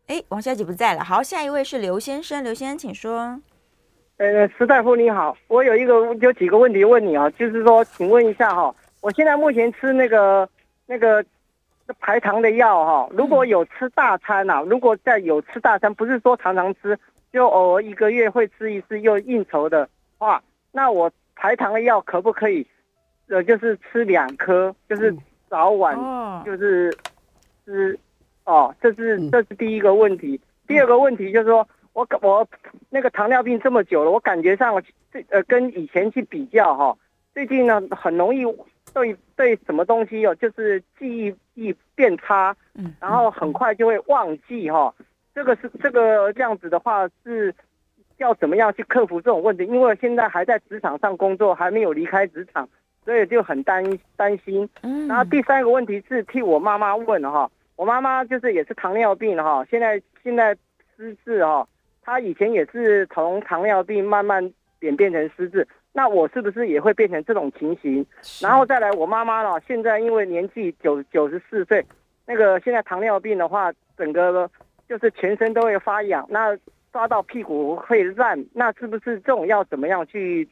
[0.07, 3.39] 哎，王小姐不在了，好，下一位是刘先生，刘先生请说。
[4.19, 10.49] 呃，石大夫你好，我有一个有几个问题问你啊，就是说，请问一下哈，我现在目前吃那个
[10.87, 11.23] 那个
[11.99, 16.99] 排糖的药哈，如果有吃大餐啊，如果在有吃大餐，不是说常常吃。
[17.33, 22.67] 就偶尔一个月会吃一次，又应酬的话，那我排糖的药可不可以？
[23.29, 25.15] 呃，就是吃两颗，就是
[25.49, 25.97] 早晚，
[26.45, 26.93] 就是
[27.65, 27.99] 吃。
[28.45, 30.41] 哦，这是这是第一个问题。
[30.67, 32.45] 第二个问题就是说，我我
[32.89, 34.75] 那个糖尿病这么久了，我感觉上
[35.13, 36.97] 这呃跟以前去比较哈，
[37.33, 38.45] 最近呢很容易
[38.93, 42.55] 对对什么东西哦，就是记忆力变差，
[42.99, 44.93] 然后很快就会忘记哈。
[45.33, 47.55] 这个是这个这样子的话是
[48.19, 49.65] 要怎么样去克服这种问题？
[49.65, 52.69] 因为现在还在职场上工作，还没有离开职场，
[53.05, 53.83] 所以就很担
[54.17, 54.69] 担心。
[54.83, 55.07] 嗯。
[55.07, 60.57] 然后第三个问题是替我妈妈问哈，我妈妈就是也是糖尿病哈，现在现在
[60.97, 61.67] 失智哈，
[62.03, 68.05] 她以前也是从糖尿病慢慢演变成失智，那我是不是也会变成这种情形？
[68.41, 71.85] 然后再来我妈妈了，现在因为年纪九九十四岁，
[72.27, 74.51] 那个现在糖尿病的话，整个。
[74.91, 76.59] 就是全身都会发痒，那
[76.91, 80.49] 抓到屁股会烂，那是不是这种要怎么样去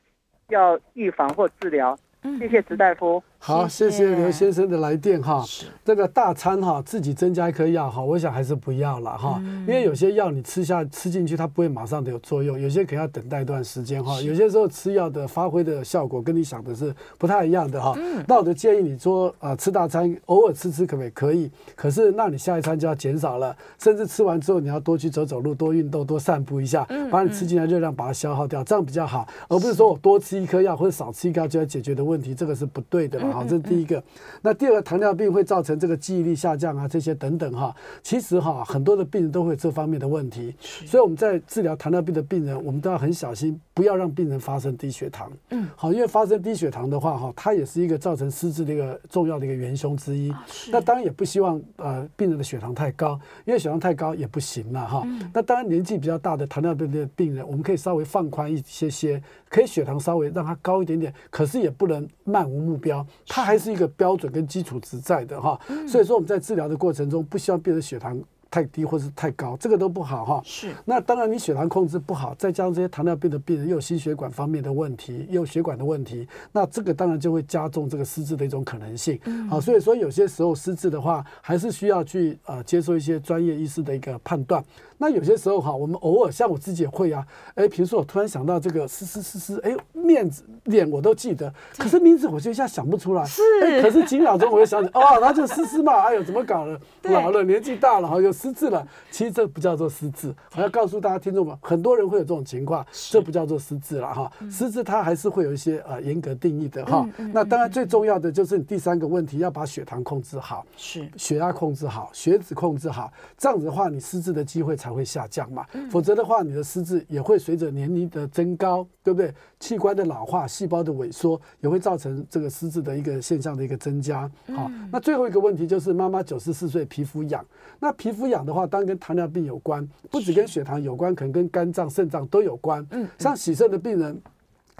[0.51, 1.98] 要预防或治疗？
[2.38, 3.20] 谢谢石大夫。
[3.40, 5.42] 好，谢谢刘先生的来电哈。
[5.85, 9.40] 这个大餐哈，自己增加一颗药哈，我想还是不要了哈。
[9.61, 14.20] 因为有些药你吃下吃进去，它不会马上的有作用，有些可能要等待一段时间哈。
[14.20, 17.96] 有些时候吃药的发挥的效果跟你想的是不太一样的哈。
[18.27, 21.51] 那我就建议你说啊，吃大餐偶尔吃吃可不可以？
[21.74, 33.28] 可是那你下一餐就要减少了，甚至吃完之后你要多去走走路、多运动、多散步一下，把你吃进来热量把它消耗掉，这样比较好，而不是说我多吃一颗药或者少吃一颗药就要解决的问题，这个是不对的。
[33.29, 34.03] 了哈，这是第一个。
[34.43, 37.75] 那第二个，糖尿病会造成这个记忆力下降啊，这些等等哈。
[38.03, 45.31] 其实哈，很多的病人都会有这方面的问题，所以我们在治疗糖尿病的病人，我们都要很小心，不要让病人发生低血糖。
[45.51, 50.33] 嗯，好，因为发生低血糖的话哈，它也是一个造成失智的一个重要的一个元凶之一。
[50.71, 55.07] 那当然也不希望呃病人的血糖太高，因为血糖太高也不行了哈。
[55.33, 65.59] 那当然年纪比较大的糖尿病的病人，我们可以稍微放宽一些些，可以血糖稍微让它高一点点，可是也不能漫无目标，它还是一个标准跟基础值在的哈。
[65.87, 70.41] 所以说我们在治疗的过程中，不希望病人血糖太低或是太高，这个都不好哈。
[70.45, 70.73] 是。
[70.85, 79.21] 那当然你血糖控制不好，再加上这些糖尿病的病人又有心血管方面的问题，又有血管的问题，那这个当然就会加重这个失智的一种可能性。
[79.51, 84.65] 好，所以说有些时候失智的话，还是需要去呃接受一些专业医师的一个判断。
[84.99, 93.25] 那有些时候哈，我们偶尔像我自己也会啊，哎，比如说我突然想到这个思思思思，哎，面子脸我都记得，可是名字我就一下想不出来。
[93.25, 93.41] 是，
[93.81, 96.77] 可是几秒钟我就想起， 哦，那就思思嘛，哎呦，怎么搞了？
[97.05, 98.85] 老了，年纪大了，哈，又失智了。
[99.13, 104.33] 其实这不叫做失智，我要告诉大家听众们，很多人会有这种情况，这不叫做失智了哈。
[104.51, 107.09] 失智它还是会有一些呃严格定义的哈。
[107.33, 114.88] 那当然最重要的就是你第三个问题，要把血糖控制好，是血压控制好，血脂控制好，这样子的话，你失智的机会才。
[114.88, 119.33] 才会下降嘛，否则的话，你的失智也会随着年龄的增高，对不对？
[119.61, 124.31] 器官的老化、细胞的萎缩，也会造成这个失智的一个现象的一个增加。
[124.57, 127.44] 好，那最后一个问题就是妈妈九十四岁皮肤痒，
[127.79, 132.87] 那皮肤痒的话，当然跟糖尿病有关，不止跟血糖有关，可能跟肝脏、肾脏都有关。
[132.92, 134.18] 嗯，像洗肾的病人。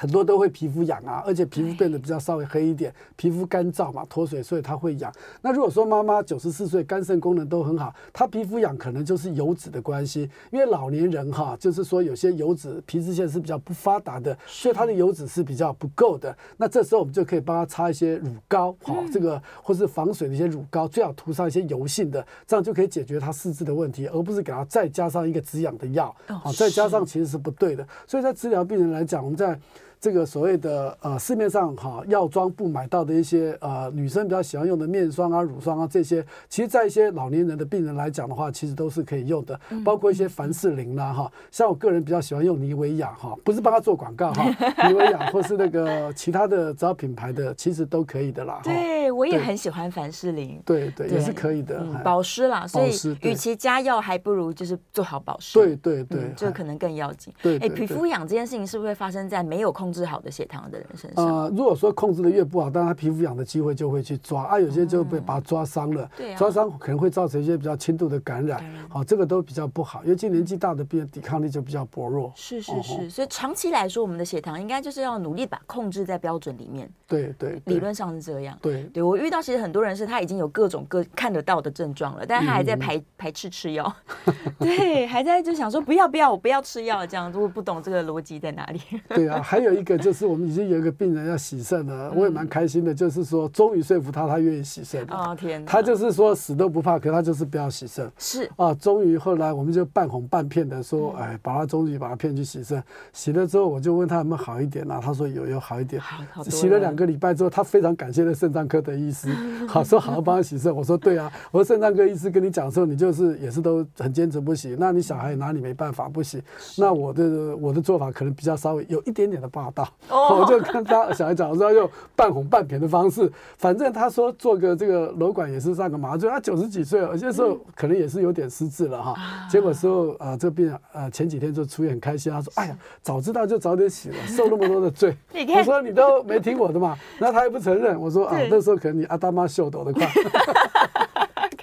[0.01, 5.13] 很多都会皮肤痒啊，而且皮肤变得比较稍微黑一点，皮肤干燥嘛，脱水，所以它会痒。
[5.43, 16.37] 那如果说妈妈九十四岁，肝肾功能都很好，她皮肤痒可能就是油脂的关系，因为老年人哈，就是说有些油脂皮脂腺是比较不发达的，所以它的油脂是比较不够的。
[16.57, 27.85] 那这时候我们就可以帮她擦一些乳膏，好，这个或是防水的一些乳膏，最好涂上一些油性的，这样就可以解决她四肢的问题，而不是给她再加上一个止痒的药，好，再加上其实是不对的。
[28.07, 29.59] 所以在治疗病人来讲，我们在
[30.01, 41.31] 这个所谓的呃市面上哈药妆部买到的一些呃女生比较喜欢用的面霜啊、乳霜啊这些，其实在一些老年人的病人来讲的话，其实都是可以用的，包括一些凡士林啦哈。
[41.51, 44.45] 像我个人比较喜欢用妮维雅哈，不是帮他做广告哈，
[44.89, 48.61] 妮维雅或是那个其他的只要品牌的，其实都可以的啦。
[48.63, 51.85] 对，我也很喜欢凡士林，对对，也是可以的。
[52.05, 52.91] 保湿啦，所以
[53.23, 55.59] 与其加药，还不如就是做好保湿。
[55.59, 57.33] 对对对，这个可能更要紧。
[57.43, 72.31] 对，哎，皮肤痒这件事情是不是会发生在没有控制好的血糖的人身上，呃，如果说控制的越不好，当然他皮肤痒的机会就会去抓啊，有些就被把它抓伤了，嗯、抓伤可能会造成一些比较轻度的感染，好、哦，这个都比较不好，尤其年纪大的病人抵抗力就比较薄弱。
[72.37, 76.87] 是是是，哦、所以长期来说，我们的血糖应该就是要努力把控制在标准里面。
[77.07, 78.59] 对对，理论上是这样。
[78.61, 78.83] 对。
[78.93, 83.91] 对，我遇到其实很多人是他已经有各种各看得到的症状了，但他还在排、嗯、排斥吃药，
[84.61, 88.81] 对，还在就想说不要不要，我不要吃药这样，我不懂这个逻辑在哪里。
[89.09, 90.89] 对啊，还有一个就是我们已经有一个。
[90.99, 92.93] 病人要洗肾了，我也蛮开心的。
[92.93, 95.05] 就是说，终于说服他，他愿意洗肾。
[95.05, 95.71] 哦天哪！
[95.71, 98.11] 他就是说死都不怕，可他就是不要洗肾。
[98.19, 102.83] 是啊，终于后来我们就半哄半骗的说，哎，把他终于把他骗去洗肾。
[103.13, 104.99] 洗了之后，我就问他有没有好一点啊？
[105.01, 106.03] 他说有，有好一点。
[106.47, 109.29] 洗了两个礼拜之后，他非常感谢那肾脏科的医师，
[109.69, 110.75] 好说好好帮他洗肾。
[110.75, 114.75] 我说对啊，我说肾脏科医师跟你讲的时候，你就是也是都很坚持不洗。
[114.79, 116.43] 那你小孩哪里没办法不洗？
[116.77, 120.89] 那我的我的做法可能比较稍微有一点点的霸道， 我就跟。
[120.89, 129.15] 他小孩讲说用半哄半骗的方式，反正他说做个这个楼管也是上个麻醉，他九十几岁了，有些时候可能也是有点失智了哈。
[129.51, 135.15] 结果说啊，这病啊呃前几天就出院很开心，他说哎呀，早知道就早点洗了，受那么多的罪。
[135.35, 138.01] 我说你都没听我的嘛，那他也不承认。
[138.01, 140.09] 我说啊，那时候可能你阿大妈秀抖得快。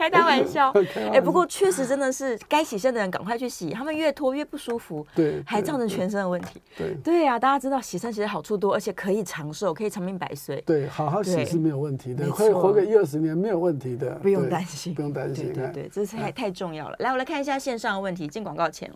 [0.10, 0.74] 开他 玩笑，
[1.12, 6.62] 哎，不过确实真的是该洗身的人赶快去洗，他们越拖越不舒服，对，还造成全身的问题。
[6.78, 10.62] 对对呀，大家知道洗身其实好处多，而且可以长寿，可以长命百岁。
[10.66, 15.52] 对，好好洗是没有问题的，可以活个一二十年没有问题的，不用担心，不用担心。
[15.54, 16.96] 对对，这是太太重要了。
[17.00, 18.92] 来，我来看一下线上的问题，进广告前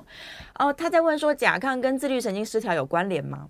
[0.57, 3.47] 哦，他在问说甲亢跟自律神经失调有关联吗？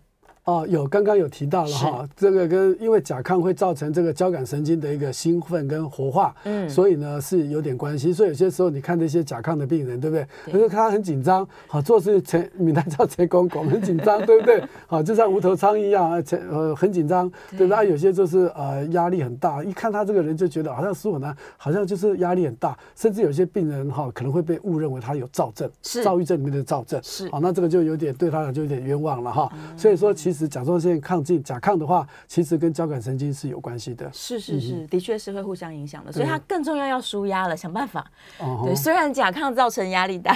[0.50, 8.12] 哦，有刚刚有提到了哈，这个跟因为甲亢会造成这个交感神经的一个兴奋跟活化，嗯，所以呢是有点关系。
[8.12, 10.26] 所以有些时候你看那些甲亢的病人，对不对？
[10.52, 14.64] 可是他很紧张，好做事前闽南叫前公公很紧张， 对不对？
[14.88, 17.88] 好，就像无头苍蝇一样，前呃很紧张，对不对？
[17.88, 29.48] 有些就是呃压力很大，一看他这个人就觉得好像舒缓呢，好像就是压力很大，甚至有些病人哈可能会被误认为他有躁症，是躁郁症里面的躁症，是好，那这个就有点对他就有点冤枉了哈。
[29.78, 30.39] 所以说其实。
[30.40, 34.10] 实甲状腺亢进，甲亢的话，其实跟交感神经是有关系的。
[34.14, 38.06] 是是是，嗯、的确是会互相影响的，所以它更重要要舒压了，想办法。
[38.40, 38.62] 哦。
[38.66, 40.36] 对，虽然甲亢造成压力大。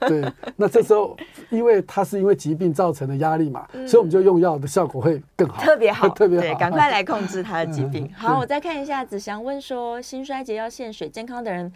[0.00, 0.24] 对，
[0.56, 1.16] 那这时候
[1.50, 6.42] 因为它是因为疾病造成的压力嘛，嗯、所以我们就用药的效果会更好，特别好，特别好。
[6.42, 8.04] 对，赶快来控制它的疾病。
[8.06, 11.72] 嗯、好，我再看一下，子祥问说，心衰竭要限水，健康的人。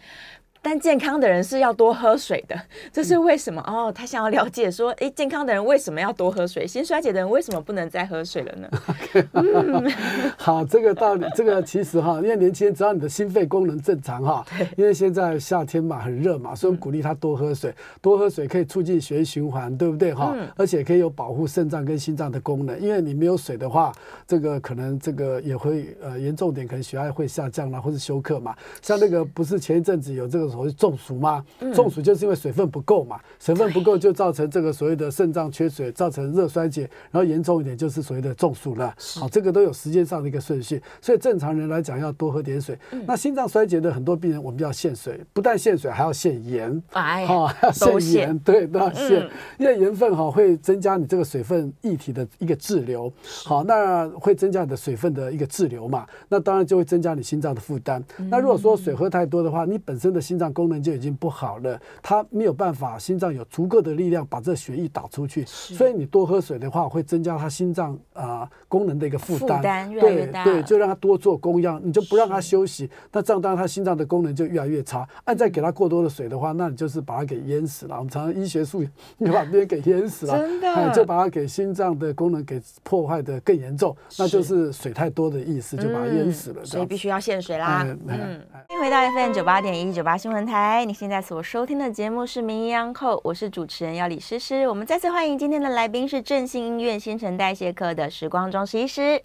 [0.60, 2.56] 但健康的人是要多喝水的，
[2.92, 3.62] 这是为什么？
[3.66, 6.66] 嗯、哦，他想要了解说，哎，健康的人为什么要多喝水？
[6.66, 8.68] 心衰竭的人为什么不能再喝水了呢
[9.32, 9.90] 嗯、
[10.36, 14.44] 好，这个道理，这个其实哈，因为年轻人只要你的心肺功能正常哈，
[14.76, 20.34] 因为现在夏天嘛，很热嘛，所以鼓励他多喝水，多喝水可以促进血液循环，对不对哈？
[20.36, 23.92] 嗯、而且可以有保护肾脏跟心脏的功能，因为你没有水的话，
[24.26, 28.54] 这个可能这个也会呃严重点，可能血压会下降啦，或者休克嘛。
[28.82, 30.47] 像那个不是前一阵子有这个。
[30.48, 31.44] 所谓中暑吗？
[31.74, 38.94] 中暑就是因为水分不够嘛，水分不够就造成这个所谓的肾脏缺水，造成热衰竭，然后严重一点就是所谓的中暑了。
[39.16, 42.78] 好，这个都有时间上的一个顺序，所以正常人来讲要多喝点水。
[43.06, 53.12] 那心脏衰竭的很多病人，我们要限水，不但限水，还要限盐，好，还要限盐，对，都要限，因为盐分哈会增加你这个水分液体的一个滞留，
[53.44, 58.02] 好，那会增加你的水分的一个滞留嘛，那当然就会增加你心脏的负担。
[58.30, 70.44] 那如果说水喝太多的话，你本身的心脏功能就已经不好了，它没有办法，心脏有足够的力量把这血液导出去，所以你多喝水的话，会增加它心脏啊、呃、功能的一个负担，负担越来越大。
[70.44, 75.08] 对对，就让它多做供氧，你就不让它休息，那这样当然它心脏的功能就越来越差。
[75.24, 77.96] 按再给它过多的水的话，那你就是把它给淹死了。
[77.96, 78.84] 我们常常医学术
[79.16, 86.64] 你把别人给淹死了，真的，就把它给心脏的功能给破坏的更严重，那就是水太多的意思，就把它淹死了。
[86.64, 87.84] 所以必须要限水啦。
[88.06, 90.84] 嗯，欢迎回到 FM 九八点一九八新闻台。
[90.84, 94.68] 你现在所收听的节目是《名医央叩》，我是主持人要李诗诗。
[94.68, 99.22] 我们再次欢迎今天的来宾是振兴医院新陈代谢科的时光中医师。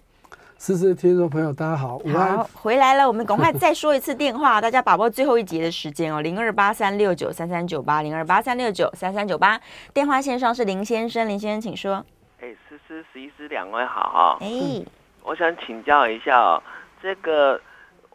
[0.58, 3.06] 诗诗，听众朋友，大家好，好，回来了。
[3.06, 9.60] 我们赶快再说一次电话，大家把握最后一节的时间哦，零二八三六九三三九八，零二八三六九三三九八。
[9.92, 12.04] 电话线上是林先生，林先生请说。
[12.40, 14.38] 哎，诗诗、石医师两位好。
[14.40, 14.84] 哎，
[15.22, 16.62] 我想请教一下哦，
[17.02, 17.60] 这个。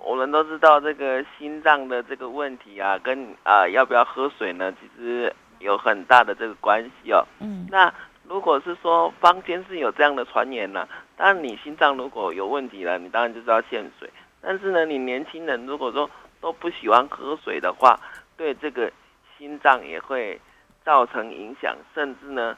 [0.04, 7.26] 我们都知道这个心脏的这个问题啊，跟啊、呃、要不要喝水呢，其实有很大的这个关系哦。
[7.42, 7.68] 嗯。
[7.70, 7.94] 那
[8.24, 14.10] 如果是说坊间是有这样的传言呢、啊，当然你心脏如果有问题了，你当然就是要限水。
[14.42, 18.00] 但是呢，你年轻人如果说都不喜欢喝水的话，
[18.38, 18.92] 对这个
[19.38, 20.40] 心脏也会
[20.86, 22.56] 造成影响，甚至呢，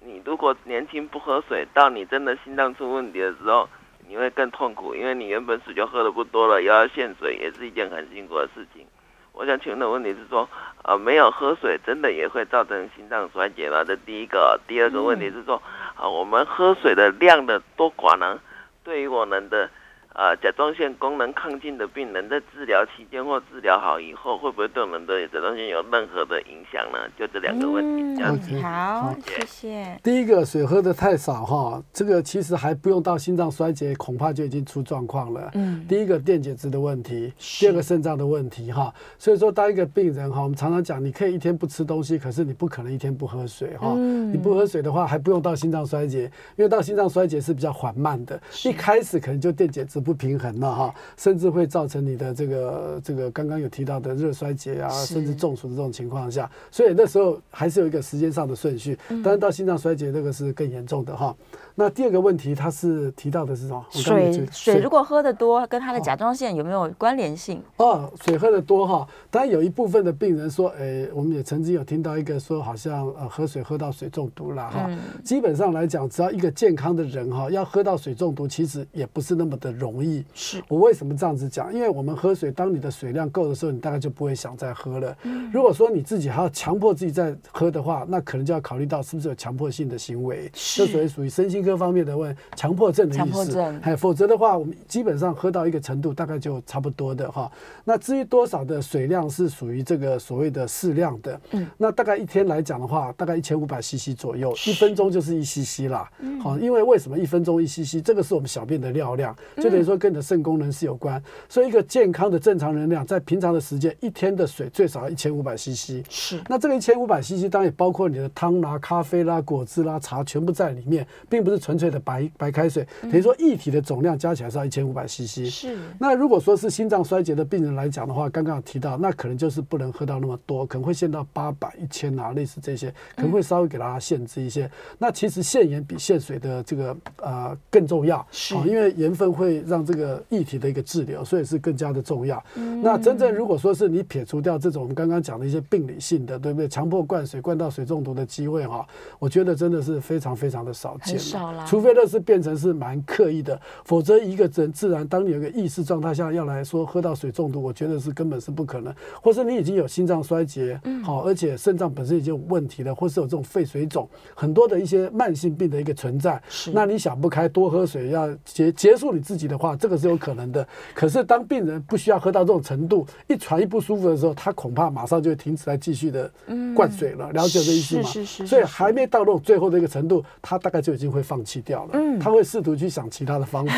[0.00, 3.68] 你如果年轻不喝水，到你真的心脏出问题的时候。
[4.08, 8.86] 你会更痛苦，因为你原本水就喝的不多了，又要限水，也是一件很辛苦的事情。
[9.32, 10.48] 我想请问的问题是说，
[10.82, 13.82] 呃，没有喝水真的也会造成心脏衰竭吗？
[13.84, 15.60] 这第一个，第二个问题是说，
[15.96, 18.40] 啊，我们喝水的量的多寡呢，
[18.82, 19.68] 对于我们的。
[20.14, 26.98] 呃，甲状腺功能亢进的病人在治疗期间或治疗好以后，会不会对我们的甲状腺有任何的影响呢？
[27.18, 28.22] 就这两个问题。
[28.22, 29.98] 嗯，okay, 好，谢谢。
[30.04, 35.50] 第一个，水喝的太少哈，这个其实还不用到心脏衰竭，恐怕就已经出状况了。
[35.54, 38.94] 嗯，第一个电解质的问题，第二个肾脏的问题哈。
[39.18, 43.92] 所以说，当一个病人哈，我们常常讲，你可以一天不吃东西，可是你不可能一天不喝水哈。
[43.96, 50.03] 嗯，你不喝水的话，还不用到心脏衰竭，因为到心脏衰竭是比较缓慢的，一开始可能就电解质。
[50.04, 61.34] 不平衡了哈，甚至会造成你的这个这个刚刚有提到的热衰竭啊，甚至中暑的这种情况下，所以那时候还是有一个时间上的顺序，当然到心脏衰竭那个是更严重的哈。
[61.74, 63.84] 那第二个问题，他是提到的是什么？
[63.90, 67.60] 水水，水如果喝得多，跟他的甲状腺有没有关联性？
[67.78, 74.86] 哦，水喝得多哈，当然有一部分的病人说，哎，我们也曾经有听到一个说，好像呃喝水喝到水中毒了哈。
[74.88, 80.24] 嗯、基本上来讲，只要一个健康的人哈，要喝到水中毒，其实也不是那么的容易。
[80.32, 81.74] 是我为什么这样子讲？
[81.74, 85.16] 因为我们喝水，当你的水量够的时候，你大概就不会想再喝了。
[85.24, 91.64] 嗯、如果说你自己还要强迫自己再喝的话，那可能就要考虑到是不是有强迫性的行为，这属于属于身心。
[91.64, 97.50] 各方面的问强迫症的意思，哎，否则的话，我们基本上喝到一个程度，大概就差不多的哈。
[97.84, 106.10] 那至于多少的水量是属于这个所谓的适量的，嗯，那大概一天来讲的话，大概一千五百 CC 左右，一分钟就是一 CC 啦。
[106.42, 108.04] 好，因为为什么一分钟一 CC？
[108.04, 111.22] 这个是我们小便的尿量，就等于以说跟你的肾功能是有关。
[111.48, 116.02] 所以一个健康的正常能量，在平常的时间，一天的水最少要一千五百 CC。
[116.08, 116.40] 是。
[116.48, 122.86] 那这个一千五百 CC 当然也包括你的汤啦、咖啡啦、果汁啦、茶，全部在里面，并不是纯粹的白白开水。
[123.02, 125.50] 等于说液体的总量加起来是要一千五百 CC。
[125.50, 125.76] 是。
[125.98, 134.66] 那如果说是心脏衰竭的病人来讲的话，刚刚有提到，那可能就是不能喝到那么多，可能会限到八百、一千啊，类似这些，可能会稍微给大家限制一些。
[134.66, 142.44] 嗯、那其实限盐比限水的这个呃更重要，是、哦，因为盐分会让这个议题的一个治疗，所以是更加的重要。
[142.56, 146.68] 嗯、那真正如果说是你撇除掉这种我们刚刚讲的一些病理性的，对不对？
[146.68, 148.86] 强迫灌水灌到水中毒的机会哈，
[149.18, 151.64] 我觉得真的是非常非常的少见，少了。
[151.66, 158.94] 除非那是变成是蛮刻意的，否则一个人自然当你有个意识状态下要来说喝到水中毒，我觉得是根本是不可能。
[159.22, 166.70] 或是你已经有心脏衰竭，好，而且肾脏本身已经有问题了，或是有这种肺水肿，很多的一些慢性病的一个存在，是。
[166.72, 170.66] 那你想不开，多喝水要结结束你自己的话，这个是有可能的。
[170.94, 176.30] 可是当病人不需要喝到这种程度，一喘一不舒服的时候，他恐怕马上就会停止来继续的
[176.74, 177.30] 灌水了。
[177.32, 178.02] 了解这意思吗？
[178.02, 178.46] 是是是。
[178.46, 181.90] 所以还没到那种最后的一个程度，他大概就已经会放弃掉了。
[181.94, 182.18] 嗯。
[182.18, 183.72] 他会试图去想其他的方法。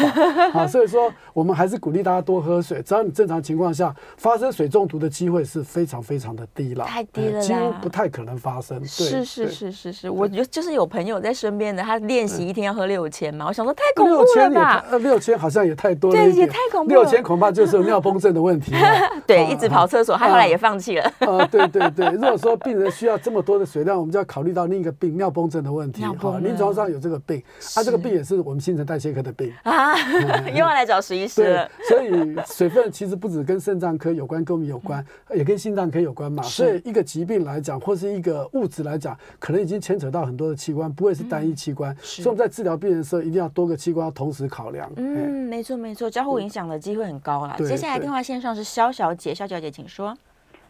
[0.61, 2.83] 啊，所以说我们还是鼓励大家多喝水。
[2.83, 8.79] 只要你正常情况下发生水中毒的机会是非常非常的低了，太低了，几乎不太可能发生。
[8.79, 14.85] 对是是是是是，我觉得就是有朋友在身边的，他练习一天要喝六千嘛，我想说太恐怖了吧？
[14.91, 17.03] 呃，六千好像也太多了，对，也太恐怖了。
[17.03, 18.73] 六千恐怕就是有尿崩症的问题。
[19.27, 21.05] 对，一直跑厕所，他后来也放弃了。
[21.19, 26.03] 啊，对对对，如果说病人需要这么多的水量，我们就要考虑到另一个病，尿崩症的问题。
[26.03, 27.43] 哈，临床上有这个病，
[27.75, 29.95] 他这个病也是我们新陈代谢科的病啊，
[30.51, 31.69] 又要来找石医师了。
[31.89, 35.05] 所以水分其实不止跟肾脏科有关，跟我们有关，
[35.35, 36.43] 也跟心脏科有关嘛。
[36.43, 41.95] 所以一个疾病来讲，或是一个物质来讲，可能已经牵扯到很多的器官，不会是单一器官。
[42.01, 44.91] 所以我们在治疗病人的时候，一定要多个器官要同时考量。
[44.97, 47.57] 嗯，没错没错，交互影响的机会很高啦。
[47.57, 50.15] 接下来电话线上是肖小姐，肖小姐请说。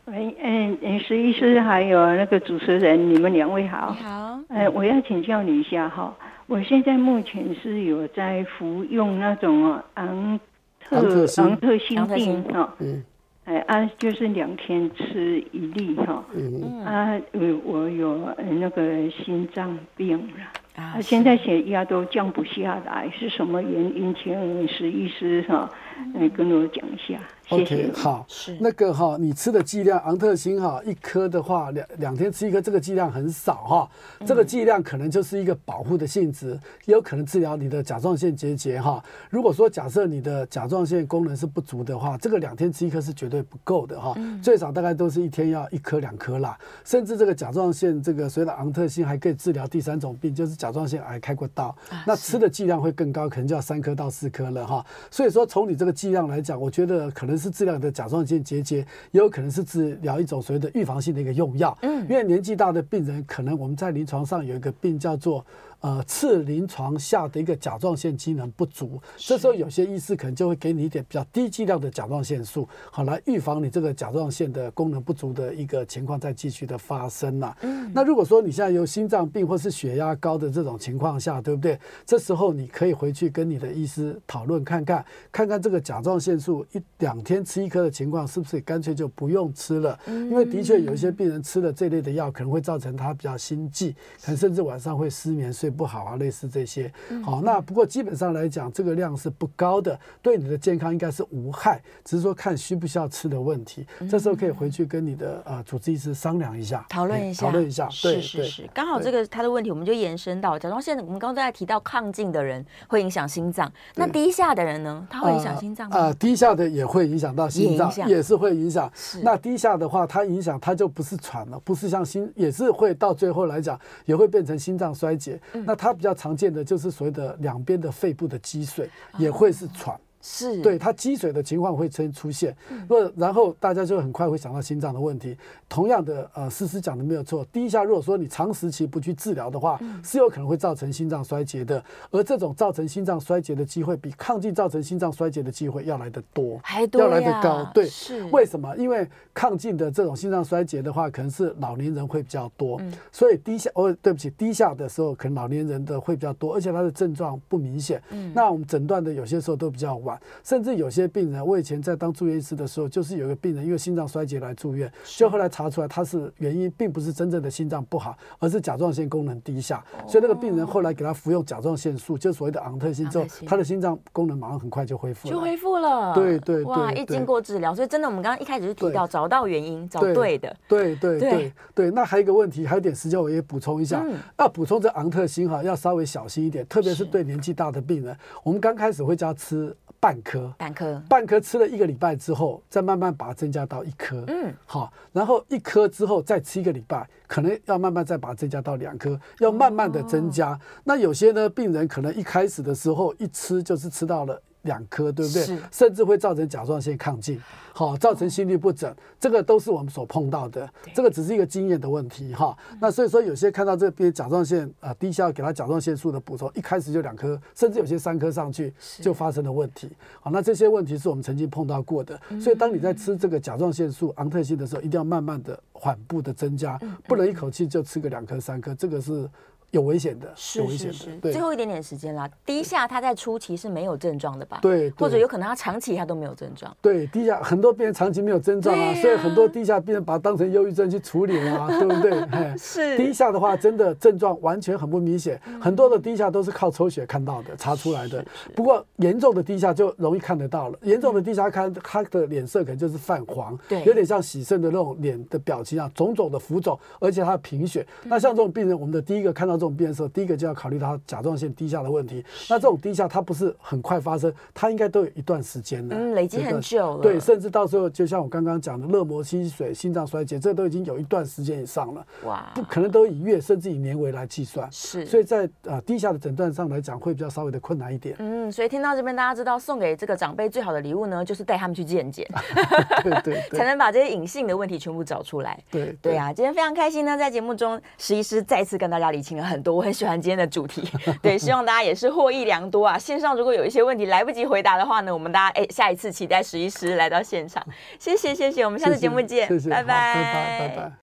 [0.04, 3.92] 喂，嗯嗯，石医师还有那个主持人，你们两位好。
[3.98, 4.38] 你好。
[4.48, 6.14] 呃，我要请教你一下哈，
[6.46, 10.38] 我现在目前是有在服用那种昂
[10.78, 12.72] 特昂特新定哈。
[12.78, 13.02] 嗯。
[13.46, 16.22] 哎啊，就是两天吃一粒哈。
[16.34, 16.84] 嗯。
[16.84, 18.18] 啊，我我有
[18.60, 20.82] 那个心脏病了。
[20.82, 21.00] 啊。
[21.00, 24.14] 现在血压都降不下来，是什么原因？
[24.14, 25.70] 请史医师哈，
[26.14, 27.18] 来跟我讲一下。
[27.50, 28.56] OK， 好，是。
[28.60, 33.90] 那个哈，你吃的剂量昂特星哈，一颗的话两两天吃一颗，这个剂量很少哈，
[34.26, 39.00] 这个剂量可能就是一个保护的性质，也有可能治疗你的甲状腺结节哈。
[39.30, 51.72] 如果说假设你的甲状腺功能是不足的话，这个两天吃一颗是绝对不够的哈，最少大概都是一天要一颗两颗啦，甚至这个甲状腺这个所谓的昂特星还可以治疗第三种病，就是甲状腺癌开过刀，
[52.04, 54.84] 那吃的剂量会更高，可能就要三颗到四颗了哈。
[55.12, 57.35] 所以说从你这个剂量来讲，我觉得可能。
[57.38, 58.78] 是治疗的甲状腺结节，
[59.10, 61.76] 也有可能是治疗一种所谓的预防性的一个用药。
[61.82, 65.44] 嗯，因为年纪大的病人，可能我们在临床上有一个病叫做。
[65.80, 77.56] 呃，次临床下的一个甲状腺机能不足，这时候有些医师可能就会给你一点比较低剂量的甲状腺素，好来预防你这个甲状腺的功能不足的一个情况再继续的发生了。
[77.60, 81.78] 嗯，那如果说你现在有心脏病或是血压高的这种情况下，对不对？
[82.04, 89.96] 这时候你可以回去跟你的医师讨论看看，看看这个甲状腺素一两天吃一颗的情况是不是干脆就不用吃了？
[90.06, 95.65] 因为的确有一些病人吃了这类的药，可能会造成他比较心悸，可能甚至晚上会失眠睡。
[95.70, 96.92] 不好啊，类似这些，
[97.24, 103.86] 好，那不过基本上来讲，这个量是不高的，对你的健康应该是无害，只是说看需不需要吃的问题。
[104.10, 107.88] 这时候可以回去跟你的呃主治医师商量一下，讨论一下，讨论一下。
[107.90, 110.96] 是是是，刚好这个他的问题，我们就延伸到甲状腺。
[110.98, 115.06] 我们刚刚在提到亢进的人会影响心脏，那低下的人呢？
[115.10, 115.96] 他会影响心脏吗？
[115.96, 118.90] 呃，低下的也会影响到心脏，也是会影响。
[119.22, 125.40] 那低下的话，它影响它就不是喘了，不是像心，也是会到最后来讲，也会变成心脏衰竭。
[125.64, 129.98] 那它比较常见的就是所谓的两边的肺部的积水，也会是喘。
[130.20, 132.56] 是对它积水的情况会出出现，
[132.88, 135.36] 那然后大家就很快会想到心脏的问题。
[135.68, 141.82] 同样的，呃，思思讲的没有错，低下如果说你长时期不去治疗的话，是有可能会造成心脏衰竭的。
[142.10, 147.68] 而这种造成心脏衰竭的机会，比亢进造成心脏衰竭的机会要来得多，还多要来得高。
[147.74, 148.76] 对，是为什么？
[148.76, 152.80] 因为亢进的这种心脏衰竭的话，可能是老年人会比较多，
[153.12, 158.02] 所以低下哦，对不起，低下的时候可能老年人的会比较多，而且他的症状不明显。
[158.34, 160.15] 那我们诊断的有些时候都比较晚。
[160.16, 176.14] 缓，甚至有些病人，我以前在当住院医师的时候，就是有一个病人因为心脏衰竭来住院，就后来查出来他是原因并不是真正的心脏不好，而是甲状腺功能低下，所以那个病人后来给他服用甲状腺素，就所谓的昂特辛之后，他的心脏功能马上很快就恢复了，就恢复了。
[176.14, 180.56] 对对对，哇，一经过治疗，所以真的我们刚刚一开始就提到找到原因，找对的。
[180.68, 184.04] 对对对对，那还有一个问题，还有点时间我也补充一下，
[184.38, 189.76] 要补充这昂特辛哈，要稍微小心一点，特别是对年纪大的病人，我们刚开始会叫他吃。
[190.06, 194.22] 半颗，半颗，半颗吃了一个礼拜之后，再慢慢把它增加到一颗。
[194.28, 200.52] 嗯，好，然后一颗之后再吃一个礼拜，可能要慢慢再把它增加到两颗，要慢慢的增加。
[200.52, 204.40] 哦、那有些呢，病人可能一开始的时候一吃就是吃到了。
[204.66, 205.42] 两颗对不对？
[205.42, 207.40] 是甚至会造成甲状腺亢进，
[207.72, 210.68] 好，造成心律不整，这个都是我们所碰到的。
[210.92, 212.54] 这个只是一个经验的问题哈。
[212.78, 219.90] 那所以说，有些看到这边甲状腺啊低下，给他甲状腺素的补充，一开始就两颗，甚至有些三颗上去就发生了问题。
[220.20, 222.20] 好，那这些问题是我们曾经碰到过的。
[222.38, 229.28] 所以当你在吃这个甲状腺素昂特辛的时候，一定要慢慢的、缓步的增加，不能一口气就吃个两颗、三颗，这个是。
[229.70, 232.28] 有危险的，是是是，对，最后一点点时间啦。
[232.44, 234.58] 低下他在初期是没有症状的吧？
[234.62, 236.74] 对，或者有可能他长期他都没有症状。
[236.80, 242.56] 对，低下很多病人长期没有症状啊，所以很多低下病人把它当成忧郁症去处理了， 对不对？
[242.56, 242.96] 是。
[242.96, 248.24] 低下的话，真的症状完全很不明显，很多的低下都是靠抽血看到的，查出来的。
[248.54, 257.86] 不过严重的低下就容易看得到了，严重的低下看他的脸色可能就是泛黄，对，有点像洗肾的那种脸的表情啊，肿肿的浮肿，而且他贫血。
[258.04, 278.16] 那像这种病人，我们的第一个看到这种病人的时候，第一个就要考虑到甲状腺低下的问题，那这种低下它不是很快发生，它应该都有一段时间的，嗯，累积很久了，对，甚至到时候就像我刚刚讲的，热膜积水、心脏衰竭，这都已经有一段时间以上了，哇，不可能都以月甚至以年为来计算，是，所以在呃低下的诊断上来讲，会比较稍微的困难一点。
[278.18, 282.28] 嗯，所以听到这边，大家知道送给这个长辈最好的礼物呢，就是带他们去健检，
[283.04, 285.58] 对对， 才能把这些隐性的问题全部找出来。
[285.70, 286.16] 对对。
[286.16, 290.82] 啊，今天非常开心呢，在节目中石医师再次跟大家理清了很多，我很喜欢今天的主题。
[291.22, 292.98] 对，希望大家也是获益良多啊！
[292.98, 297.64] 线上如果有一些问题来不及回答的话呢，我们大家哎，下一次期待石医师来到现场。
[297.98, 300.92] 谢谢谢谢，我们下次节目见，拜拜。